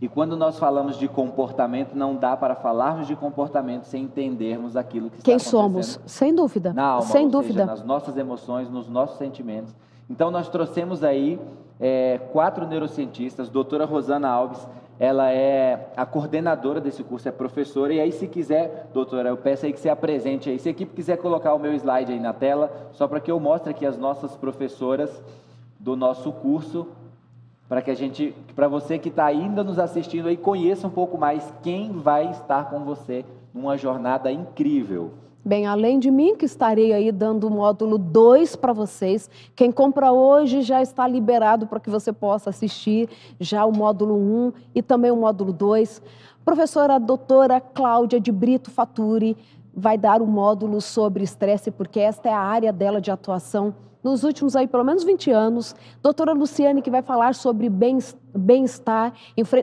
[0.00, 5.08] E quando nós falamos de comportamento, não dá para falarmos de comportamento sem entendermos aquilo
[5.08, 5.72] que Quem está acontecendo.
[5.72, 6.72] Quem somos, sem dúvida.
[6.72, 7.60] Na alma, sem dúvida.
[7.60, 9.74] Seja, nas nossas emoções, nos nossos sentimentos.
[10.08, 11.40] Então nós trouxemos aí
[11.80, 14.66] é, quatro neurocientistas, doutora Rosana Alves,
[14.98, 19.66] ela é a coordenadora desse curso, é professora, e aí se quiser, doutora, eu peço
[19.66, 22.32] aí que você apresente aí, se a equipe quiser colocar o meu slide aí na
[22.32, 25.22] tela, só para que eu mostre aqui as nossas professoras
[25.78, 26.86] do nosso curso,
[27.68, 31.18] para que a gente, para você que está ainda nos assistindo aí, conheça um pouco
[31.18, 35.10] mais quem vai estar com você numa jornada incrível.
[35.44, 40.10] Bem, além de mim, que estarei aí dando o módulo 2 para vocês, quem compra
[40.10, 43.08] hoje já está liberado para que você possa assistir
[43.38, 46.02] já o módulo 1 um, e também o módulo 2.
[46.44, 49.36] Professora doutora Cláudia de Brito Faturi
[49.72, 53.72] vai dar o módulo sobre estresse, porque esta é a área dela de atuação
[54.06, 55.74] nos últimos aí pelo menos 20 anos.
[56.00, 59.12] Doutora Luciane, que vai falar sobre bem-estar bem-estar,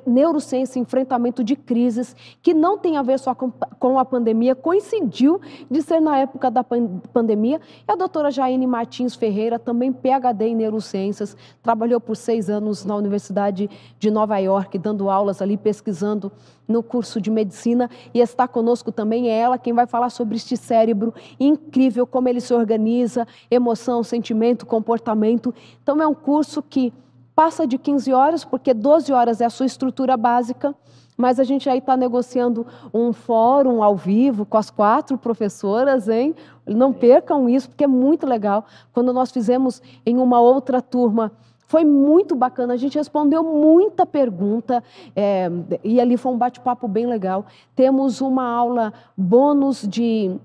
[0.06, 5.40] neurociência, enfrentamento de crises, que não tem a ver só com, com, a pandemia, coincidiu
[5.70, 7.62] de ser na época da pan pandemia.
[7.88, 12.96] E a doutora Jaine Martins Ferreira, também PhD em neurociências, trabalhou por seis anos na
[12.96, 16.32] Universidade de Nova York, dando aulas ali, pesquisando
[16.68, 20.56] no curso de medicina e está conosco também é ela quem vai falar sobre este
[20.56, 25.54] cérebro incrível, como ele se organiza, emoção, sentimento, comportamento.
[25.82, 26.94] Então é um curso que
[27.36, 30.76] passa de 15 horas, porque 12 horas é a sua estrutura básica,
[31.16, 36.36] mas a gente aí está negociando um fórum ao vivo com as quatro professoras, hein?
[36.66, 38.66] Não percam isso, porque é muito legal.
[38.92, 41.32] Quando nós fizemos em uma outra turma,
[41.68, 44.84] foi muito bacana, a gente respondeu muita pergunta
[45.16, 45.50] é,
[45.84, 47.46] e ali foi um bate-papo bem legal.
[47.76, 50.38] Temos uma aula bônus de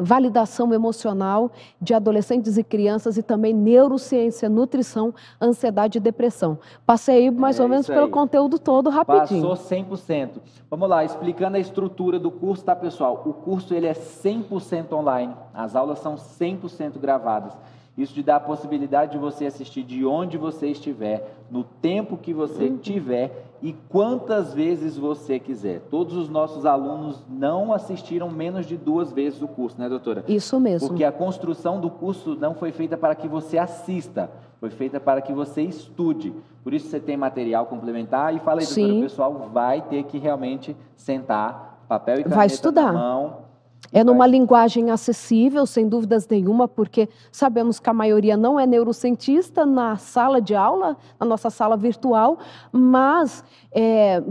[0.00, 6.58] validação emocional de adolescentes e crianças e também neurociência, nutrição, ansiedade e depressão.
[6.86, 9.46] Passei mais é ou menos pelo conteúdo todo rapidinho.
[9.46, 10.40] Passou 100%.
[10.70, 13.22] Vamos lá, explicando a estrutura do curso, tá, pessoal?
[13.26, 15.34] O curso ele é 100% online.
[15.52, 17.52] As aulas são 100% gravadas.
[17.96, 22.32] Isso te dá a possibilidade de você assistir de onde você estiver, no tempo que
[22.32, 22.78] você uhum.
[22.78, 25.80] tiver e quantas vezes você quiser.
[25.90, 30.24] Todos os nossos alunos não assistiram menos de duas vezes o curso, né, doutora?
[30.28, 30.88] Isso mesmo.
[30.88, 35.20] Porque a construção do curso não foi feita para que você assista, foi feita para
[35.20, 36.32] que você estude.
[36.62, 40.16] Por isso você tem material complementar e fala aí, doutora, o pessoal vai ter que
[40.16, 42.92] realmente sentar, papel e caneta vai estudar.
[42.92, 43.49] na mão
[43.92, 49.66] é numa linguagem acessível, sem dúvidas nenhuma, porque sabemos que a maioria não é neurocientista
[49.66, 52.38] na sala de aula, na nossa sala virtual,
[52.72, 54.22] mas é,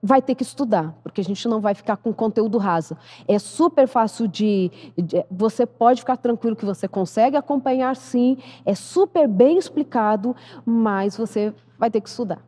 [0.00, 2.96] vai ter que estudar, porque a gente não vai ficar com conteúdo raso.
[3.26, 8.74] É super fácil de, de, Você pode ficar tranquilo que você consegue acompanhar, sim, é
[8.74, 10.34] super bem explicado,
[10.64, 12.38] mas você vai ter que estudar.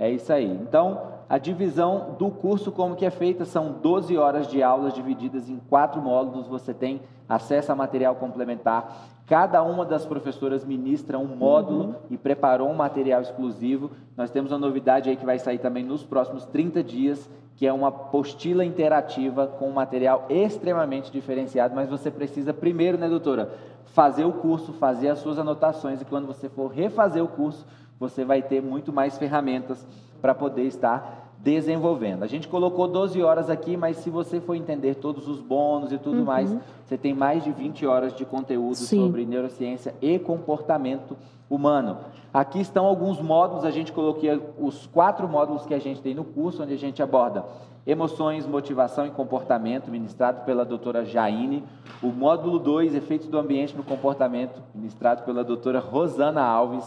[0.00, 0.46] É isso aí.
[0.46, 5.50] Então, a divisão do curso, como que é feita, são 12 horas de aulas divididas
[5.50, 6.46] em quatro módulos.
[6.46, 9.08] Você tem acesso a material complementar.
[9.26, 11.94] Cada uma das professoras ministra um módulo uhum.
[12.08, 13.90] e preparou um material exclusivo.
[14.16, 17.72] Nós temos uma novidade aí que vai sair também nos próximos 30 dias, que é
[17.72, 23.52] uma apostila interativa com um material extremamente diferenciado, mas você precisa primeiro, né, doutora,
[23.98, 27.66] fazer o curso, fazer as suas anotações e quando você for refazer o curso,
[27.98, 29.84] você vai ter muito mais ferramentas
[30.22, 32.22] para poder estar desenvolvendo.
[32.22, 35.98] A gente colocou 12 horas aqui, mas se você for entender todos os bônus e
[35.98, 36.24] tudo uhum.
[36.24, 39.04] mais, você tem mais de 20 horas de conteúdo Sim.
[39.04, 41.16] sobre neurociência e comportamento
[41.48, 41.98] humano.
[42.32, 46.24] Aqui estão alguns módulos, a gente colocou os quatro módulos que a gente tem no
[46.24, 47.44] curso, onde a gente aborda
[47.88, 51.64] emoções, motivação e comportamento, ministrado pela doutora Jaine.
[52.02, 56.84] O módulo 2, efeitos do ambiente no comportamento, ministrado pela doutora Rosana Alves.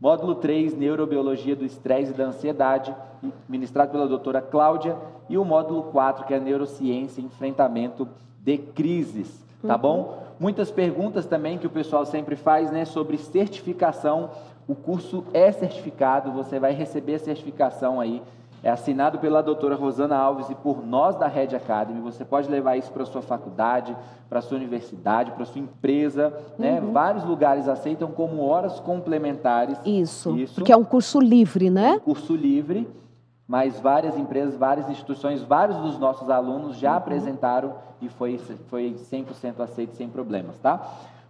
[0.00, 2.92] Módulo 3, Neurobiologia do Estresse e da Ansiedade,
[3.48, 4.96] ministrado pela doutora Cláudia.
[5.28, 8.08] E o módulo 4, que é Neurociência e Enfrentamento
[8.40, 9.46] de Crises.
[9.66, 9.80] Tá uhum.
[9.80, 10.22] bom?
[10.40, 14.30] Muitas perguntas também que o pessoal sempre faz, né, sobre certificação.
[14.66, 18.22] O curso é certificado, você vai receber a certificação aí
[18.62, 22.00] é assinado pela doutora Rosana Alves e por nós da Red Academy.
[22.00, 23.96] Você pode levar isso para a sua faculdade,
[24.28, 26.32] para a sua universidade, para a sua empresa.
[26.56, 26.74] Né?
[26.74, 26.86] Uhum.
[26.86, 26.92] Né?
[26.92, 29.76] Vários lugares aceitam como horas complementares.
[29.84, 31.94] Isso, isso, porque é um curso livre, né?
[31.94, 32.88] Um curso livre,
[33.46, 36.96] mas várias empresas, várias instituições, vários dos nossos alunos já uhum.
[36.96, 38.38] apresentaram e foi,
[38.68, 40.80] foi 100% aceito sem problemas, tá?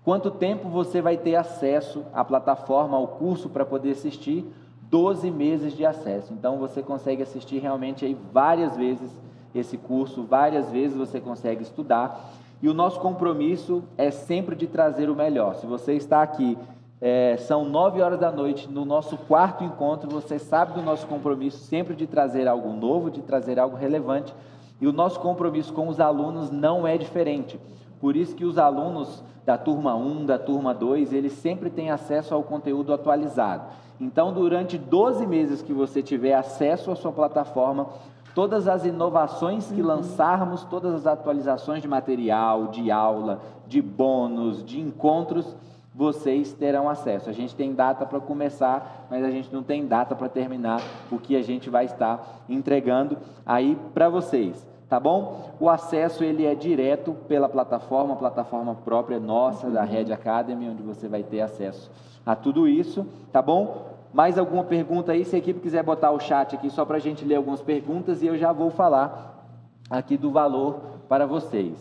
[0.05, 4.45] Quanto tempo você vai ter acesso à plataforma, ao curso para poder assistir?
[4.83, 6.33] 12 meses de acesso.
[6.33, 9.11] Então você consegue assistir realmente aí várias vezes
[9.55, 12.33] esse curso, várias vezes você consegue estudar.
[12.61, 15.55] E o nosso compromisso é sempre de trazer o melhor.
[15.57, 16.59] Se você está aqui,
[17.05, 21.59] é, são nove horas da noite, no nosso quarto encontro, você sabe do nosso compromisso
[21.59, 24.33] sempre de trazer algo novo, de trazer algo relevante.
[24.81, 27.59] E o nosso compromisso com os alunos não é diferente.
[28.01, 32.35] Por isso que os alunos da turma 1, da turma 2, eles sempre têm acesso
[32.35, 33.65] ao conteúdo atualizado.
[34.01, 37.89] Então, durante 12 meses que você tiver acesso à sua plataforma,
[38.33, 39.89] todas as inovações que uhum.
[39.89, 45.57] lançarmos, todas as atualizações de material, de aula, de bônus, de encontros,
[45.95, 47.29] vocês terão acesso.
[47.29, 51.19] A gente tem data para começar, mas a gente não tem data para terminar o
[51.19, 54.67] que a gente vai estar entregando aí para vocês.
[54.89, 55.55] Tá bom?
[55.59, 61.09] O acesso ele é direto pela plataforma, plataforma própria nossa da Red Academy, onde você
[61.09, 61.91] vai ter acesso
[62.25, 63.91] a tudo isso, tá bom?
[64.13, 65.25] Mais alguma pergunta aí?
[65.25, 68.23] Se a equipe quiser botar o chat aqui só para a gente ler algumas perguntas
[68.23, 69.47] e eu já vou falar
[69.91, 71.75] aqui do valor para vocês.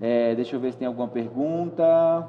[0.00, 2.28] É, deixa eu ver se tem alguma pergunta.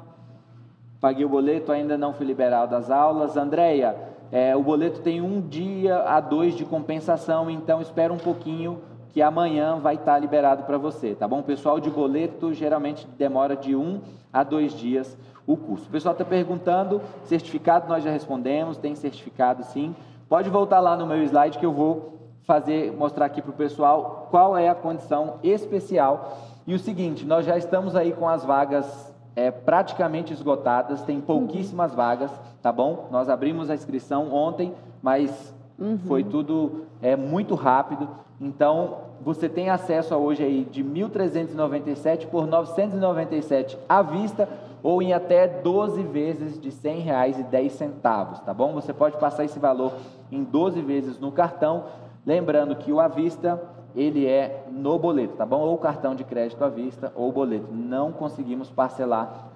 [1.02, 3.36] Paguei o boleto, ainda não fui liberado das aulas.
[3.36, 3.96] Andréia,
[4.30, 8.80] é, o boleto tem um dia a dois de compensação, então espera um pouquinho
[9.12, 11.40] que amanhã vai estar liberado para você, tá bom?
[11.40, 14.00] O pessoal de boleto geralmente demora de um
[14.32, 15.88] a dois dias o curso.
[15.88, 19.96] O pessoal está perguntando, certificado nós já respondemos, tem certificado sim.
[20.28, 24.28] Pode voltar lá no meu slide que eu vou fazer, mostrar aqui para o pessoal
[24.30, 26.38] qual é a condição especial.
[26.64, 31.90] E o seguinte, nós já estamos aí com as vagas é, praticamente esgotadas, tem pouquíssimas
[31.92, 31.96] uhum.
[31.96, 32.30] vagas,
[32.60, 33.08] tá bom?
[33.10, 35.98] Nós abrimos a inscrição ontem, mas uhum.
[36.06, 38.08] foi tudo é, muito rápido.
[38.40, 44.48] Então, você tem acesso a hoje aí de 1.397 por 997 à vista
[44.82, 48.72] ou em até 12 vezes de R$ 100,10, tá bom?
[48.72, 49.92] Você pode passar esse valor
[50.30, 51.84] em 12 vezes no cartão,
[52.26, 53.62] lembrando que o à vista
[53.94, 55.60] ele é no boleto, tá bom?
[55.60, 57.68] Ou cartão de crédito à vista ou boleto.
[57.72, 59.48] Não conseguimos parcelar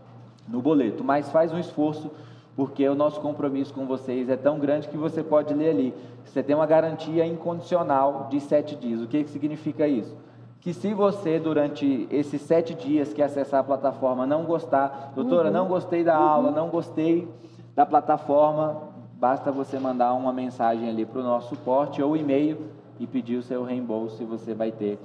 [0.49, 2.11] no boleto, mas faz um esforço
[2.55, 5.95] porque o nosso compromisso com vocês é tão grande que você pode ler ali.
[6.25, 9.03] Você tem uma garantia incondicional de sete dias.
[9.03, 10.17] O que, que significa isso?
[10.67, 15.55] que se você, durante esses sete dias que acessar a plataforma, não gostar, doutora, uhum.
[15.55, 16.27] não gostei da uhum.
[16.27, 17.29] aula, não gostei
[17.73, 18.83] da plataforma,
[19.13, 22.59] basta você mandar uma mensagem ali para o nosso suporte ou e-mail
[22.99, 24.99] e pedir o seu reembolso e você vai ter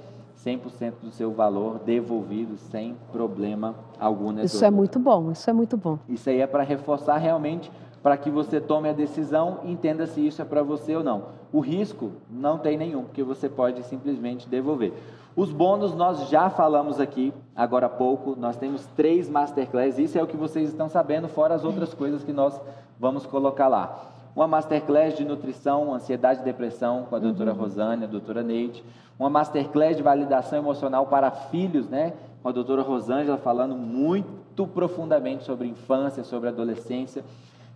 [0.44, 4.30] 100% do seu valor devolvido sem problema algum.
[4.40, 4.66] Isso doutora?
[4.66, 5.98] é muito bom, isso é muito bom.
[6.08, 7.70] Isso aí é para reforçar realmente
[8.02, 11.26] para que você tome a decisão e entenda se isso é para você ou não.
[11.52, 14.92] O risco não tem nenhum, porque você pode simplesmente devolver.
[15.36, 20.22] Os bônus nós já falamos aqui agora há pouco, nós temos três masterclass, isso é
[20.22, 22.60] o que vocês estão sabendo, fora as outras coisas que nós
[22.98, 24.10] vamos colocar lá.
[24.34, 27.58] Uma masterclass de nutrição, ansiedade e depressão com a doutora uhum.
[27.58, 28.82] Rosane, a doutora Neide.
[29.18, 32.14] Uma masterclass de validação emocional para filhos, né?
[32.42, 37.22] Com a doutora Rosângela falando muito profundamente sobre infância, sobre adolescência.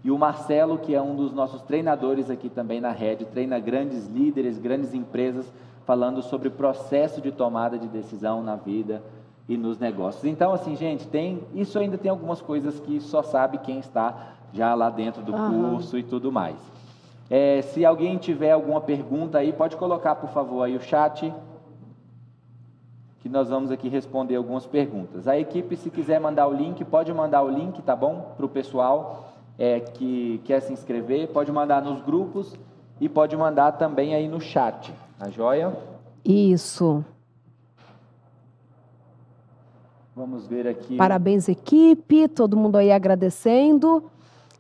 [0.02, 4.06] E o Marcelo, que é um dos nossos treinadores aqui também na rede, treina grandes
[4.06, 5.52] líderes, grandes empresas,
[5.84, 9.02] falando sobre o processo de tomada de decisão na vida
[9.48, 10.24] e nos negócios.
[10.24, 14.74] Então, assim, gente, tem isso ainda tem algumas coisas que só sabe quem está já
[14.74, 15.70] lá dentro do uhum.
[15.70, 16.56] curso e tudo mais.
[17.28, 21.32] É, se alguém tiver alguma pergunta aí, pode colocar, por favor, aí o chat,
[23.20, 25.26] que nós vamos aqui responder algumas perguntas.
[25.26, 28.34] A equipe, se quiser mandar o link, pode mandar o link, tá bom?
[28.36, 32.54] Para o pessoal é, que quer se inscrever, pode mandar nos grupos
[33.00, 34.92] e pode mandar também aí no chat.
[35.18, 35.76] A tá joia?
[36.24, 37.04] Isso.
[40.14, 40.96] Vamos ver aqui.
[40.96, 44.04] Parabéns, equipe, todo mundo aí agradecendo.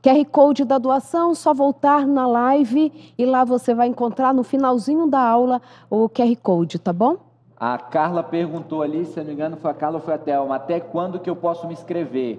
[0.02, 5.06] QR Code da doação, só voltar na live e lá você vai encontrar no finalzinho
[5.06, 7.16] da aula o QR Code, tá bom?
[7.58, 10.56] A Carla perguntou ali, se não me engano, foi a Carla ou foi a Thelma,
[10.56, 12.38] até quando que eu posso me inscrever?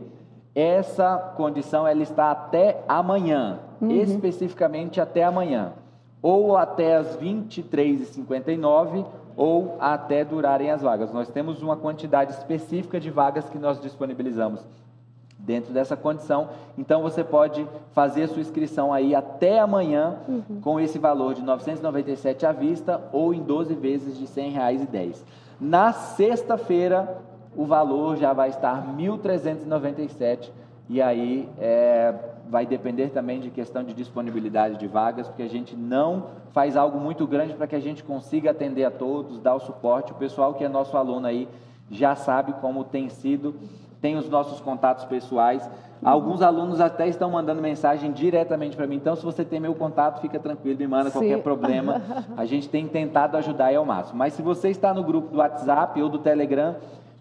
[0.54, 3.92] Essa condição ela está até amanhã, uhum.
[3.92, 5.74] especificamente até amanhã,
[6.22, 9.06] ou até as 23h59
[9.36, 11.14] ou até durarem as vagas.
[11.14, 14.66] Nós temos uma quantidade específica de vagas que nós disponibilizamos
[15.48, 16.50] dentro dessa condição.
[16.78, 20.60] Então você pode fazer a sua inscrição aí até amanhã uhum.
[20.62, 25.24] com esse valor de 997 à vista ou em 12 vezes de R$ 100,10.
[25.60, 27.22] Na sexta-feira
[27.56, 30.52] o valor já vai estar 1.397
[30.90, 32.14] e aí é,
[32.50, 37.00] vai depender também de questão de disponibilidade de vagas, porque a gente não faz algo
[37.00, 40.12] muito grande para que a gente consiga atender a todos, dar o suporte.
[40.12, 41.48] O pessoal que é nosso aluno aí
[41.90, 43.56] já sabe como tem sido,
[44.02, 45.70] tem os nossos contatos pessoais.
[46.04, 48.96] Alguns alunos até estão mandando mensagem diretamente para mim.
[48.96, 51.20] Então, se você tem meu contato, fica tranquilo, me manda Sim.
[51.20, 52.02] qualquer problema.
[52.38, 54.20] A gente tem tentado ajudar aí ao máximo.
[54.20, 56.76] Mas se você está no grupo do WhatsApp ou do Telegram,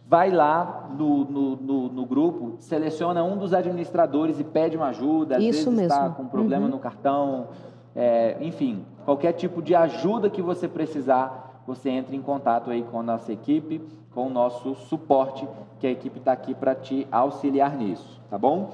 [0.07, 5.39] vai lá no, no, no, no, grupo, seleciona um dos administradores e pede uma ajuda.
[5.39, 6.73] Às Isso vezes está com problema uhum.
[6.73, 7.49] no cartão,
[7.95, 13.01] é, enfim, qualquer tipo de ajuda que você precisar, você entra em contato aí com
[13.01, 13.83] a nossa equipe,
[14.17, 15.47] com o nosso suporte,
[15.79, 18.73] que a equipe está aqui para te auxiliar nisso, tá bom?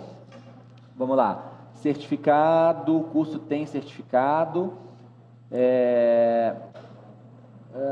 [0.96, 1.50] Vamos lá.
[1.74, 4.72] Certificado, o curso tem certificado.
[5.50, 6.54] É,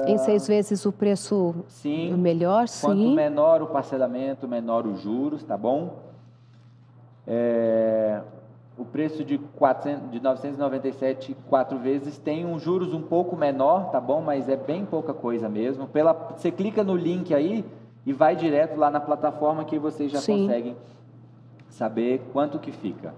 [0.06, 2.86] em seis vezes o preço sim, melhor, sim.
[2.86, 5.96] Quanto menor o parcelamento, menor os juros, tá bom?
[7.26, 8.20] É,
[8.80, 14.00] o preço de, 400, de 997 quatro vezes tem um juros um pouco menor, tá
[14.00, 14.22] bom?
[14.22, 15.86] Mas é bem pouca coisa mesmo.
[15.86, 17.62] Pela, você clica no link aí
[18.06, 20.46] e vai direto lá na plataforma que vocês já sim.
[20.46, 20.76] conseguem
[21.68, 23.12] saber quanto que fica.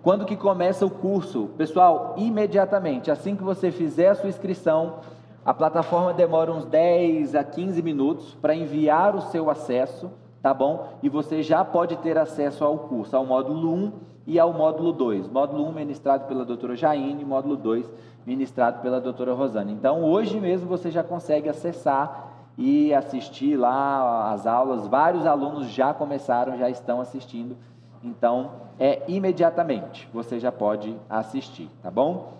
[0.00, 1.50] Quando que começa o curso?
[1.58, 5.00] Pessoal, imediatamente, assim que você fizer a sua inscrição,
[5.44, 10.08] a plataforma demora uns 10 a 15 minutos para enviar o seu acesso,
[10.40, 10.86] tá bom?
[11.02, 13.92] E você já pode ter acesso ao curso, ao módulo 1
[14.30, 15.28] e ao módulo 2.
[15.28, 17.84] Módulo 1 ministrado pela doutora Jaine, módulo 2
[18.24, 19.72] ministrado pela doutora Rosana.
[19.72, 24.86] Então, hoje mesmo você já consegue acessar e assistir lá as aulas.
[24.86, 27.56] Vários alunos já começaram, já estão assistindo.
[28.04, 32.34] Então, é imediatamente você já pode assistir, tá bom?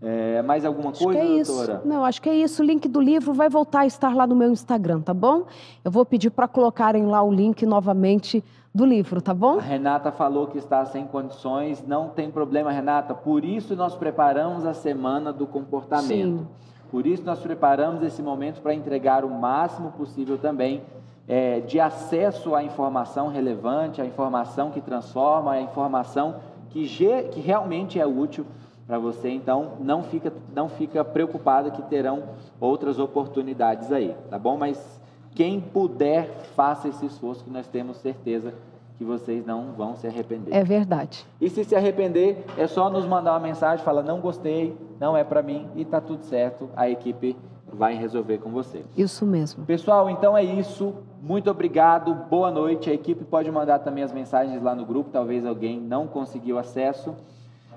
[0.00, 1.82] É, mais alguma acho coisa, é doutora?
[1.84, 2.62] Não, acho que é isso.
[2.62, 5.44] O link do livro vai voltar a estar lá no meu Instagram, tá bom?
[5.84, 8.42] Eu vou pedir para colocarem lá o link novamente
[8.76, 9.58] do livro, tá bom?
[9.58, 13.14] A Renata falou que está sem condições, não tem problema, Renata.
[13.14, 16.40] Por isso nós preparamos a semana do comportamento.
[16.40, 16.46] Sim.
[16.90, 20.82] Por isso nós preparamos esse momento para entregar o máximo possível também
[21.26, 26.36] é, de acesso à informação relevante, à informação que transforma, à informação
[26.68, 26.86] que,
[27.32, 28.44] que realmente é útil
[28.86, 29.30] para você.
[29.30, 32.24] Então não fica, não fica preocupado que terão
[32.60, 34.58] outras oportunidades aí, tá bom?
[34.58, 35.00] Mas
[35.36, 38.54] quem puder, faça esse esforço que nós temos certeza
[38.96, 40.54] que vocês não vão se arrepender.
[40.54, 41.26] É verdade.
[41.38, 45.22] E se se arrepender, é só nos mandar uma mensagem, fala não gostei, não é
[45.22, 46.70] para mim e tá tudo certo.
[46.74, 47.36] A equipe
[47.70, 48.82] vai resolver com você.
[48.96, 49.66] Isso mesmo.
[49.66, 50.94] Pessoal, então é isso.
[51.20, 52.14] Muito obrigado.
[52.30, 52.88] Boa noite.
[52.88, 55.10] A equipe pode mandar também as mensagens lá no grupo.
[55.12, 57.14] Talvez alguém não conseguiu acesso.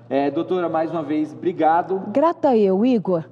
[0.08, 2.02] É, doutora, mais uma vez, obrigado.
[2.08, 3.24] Grata eu, Igor.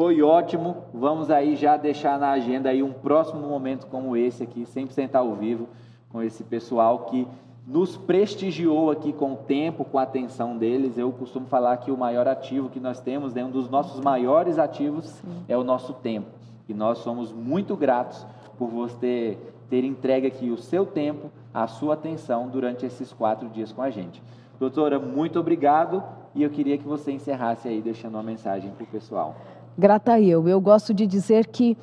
[0.00, 0.78] Foi ótimo.
[0.94, 5.34] Vamos aí já deixar na agenda aí um próximo momento como esse aqui, 100% ao
[5.34, 5.68] vivo,
[6.08, 7.28] com esse pessoal que
[7.66, 10.96] nos prestigiou aqui com o tempo, com a atenção deles.
[10.96, 14.58] Eu costumo falar que o maior ativo que nós temos, né, um dos nossos maiores
[14.58, 15.44] ativos, Sim.
[15.46, 16.28] é o nosso tempo.
[16.66, 18.26] E nós somos muito gratos
[18.56, 19.36] por você
[19.68, 23.90] ter entregue aqui o seu tempo, a sua atenção durante esses quatro dias com a
[23.90, 24.22] gente.
[24.58, 26.02] Doutora, muito obrigado
[26.34, 29.36] e eu queria que você encerrasse aí deixando uma mensagem para o pessoal
[29.78, 30.48] grata eu.
[30.48, 31.76] Eu gosto de dizer que,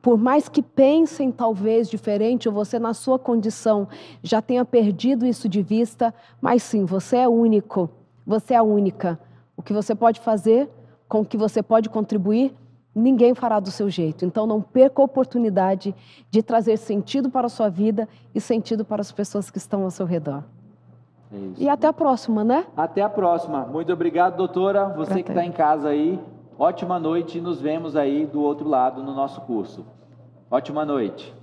[0.00, 3.88] por mais que pensem talvez diferente, ou você na sua condição
[4.22, 7.90] já tenha perdido isso de vista, mas sim, você é único,
[8.26, 9.18] você é a única.
[9.56, 10.68] O que você pode fazer,
[11.08, 12.54] com o que você pode contribuir,
[12.94, 14.24] ninguém fará do seu jeito.
[14.24, 15.94] Então não perca a oportunidade
[16.30, 19.90] de trazer sentido para a sua vida e sentido para as pessoas que estão ao
[19.90, 20.42] seu redor.
[21.32, 22.66] É e até a próxima, né?
[22.76, 23.66] Até a próxima.
[23.66, 24.88] Muito obrigado, doutora.
[24.96, 26.18] Você que está em casa aí,
[26.58, 29.84] Ótima noite e nos vemos aí do outro lado no nosso curso.
[30.50, 31.34] Ótima noite.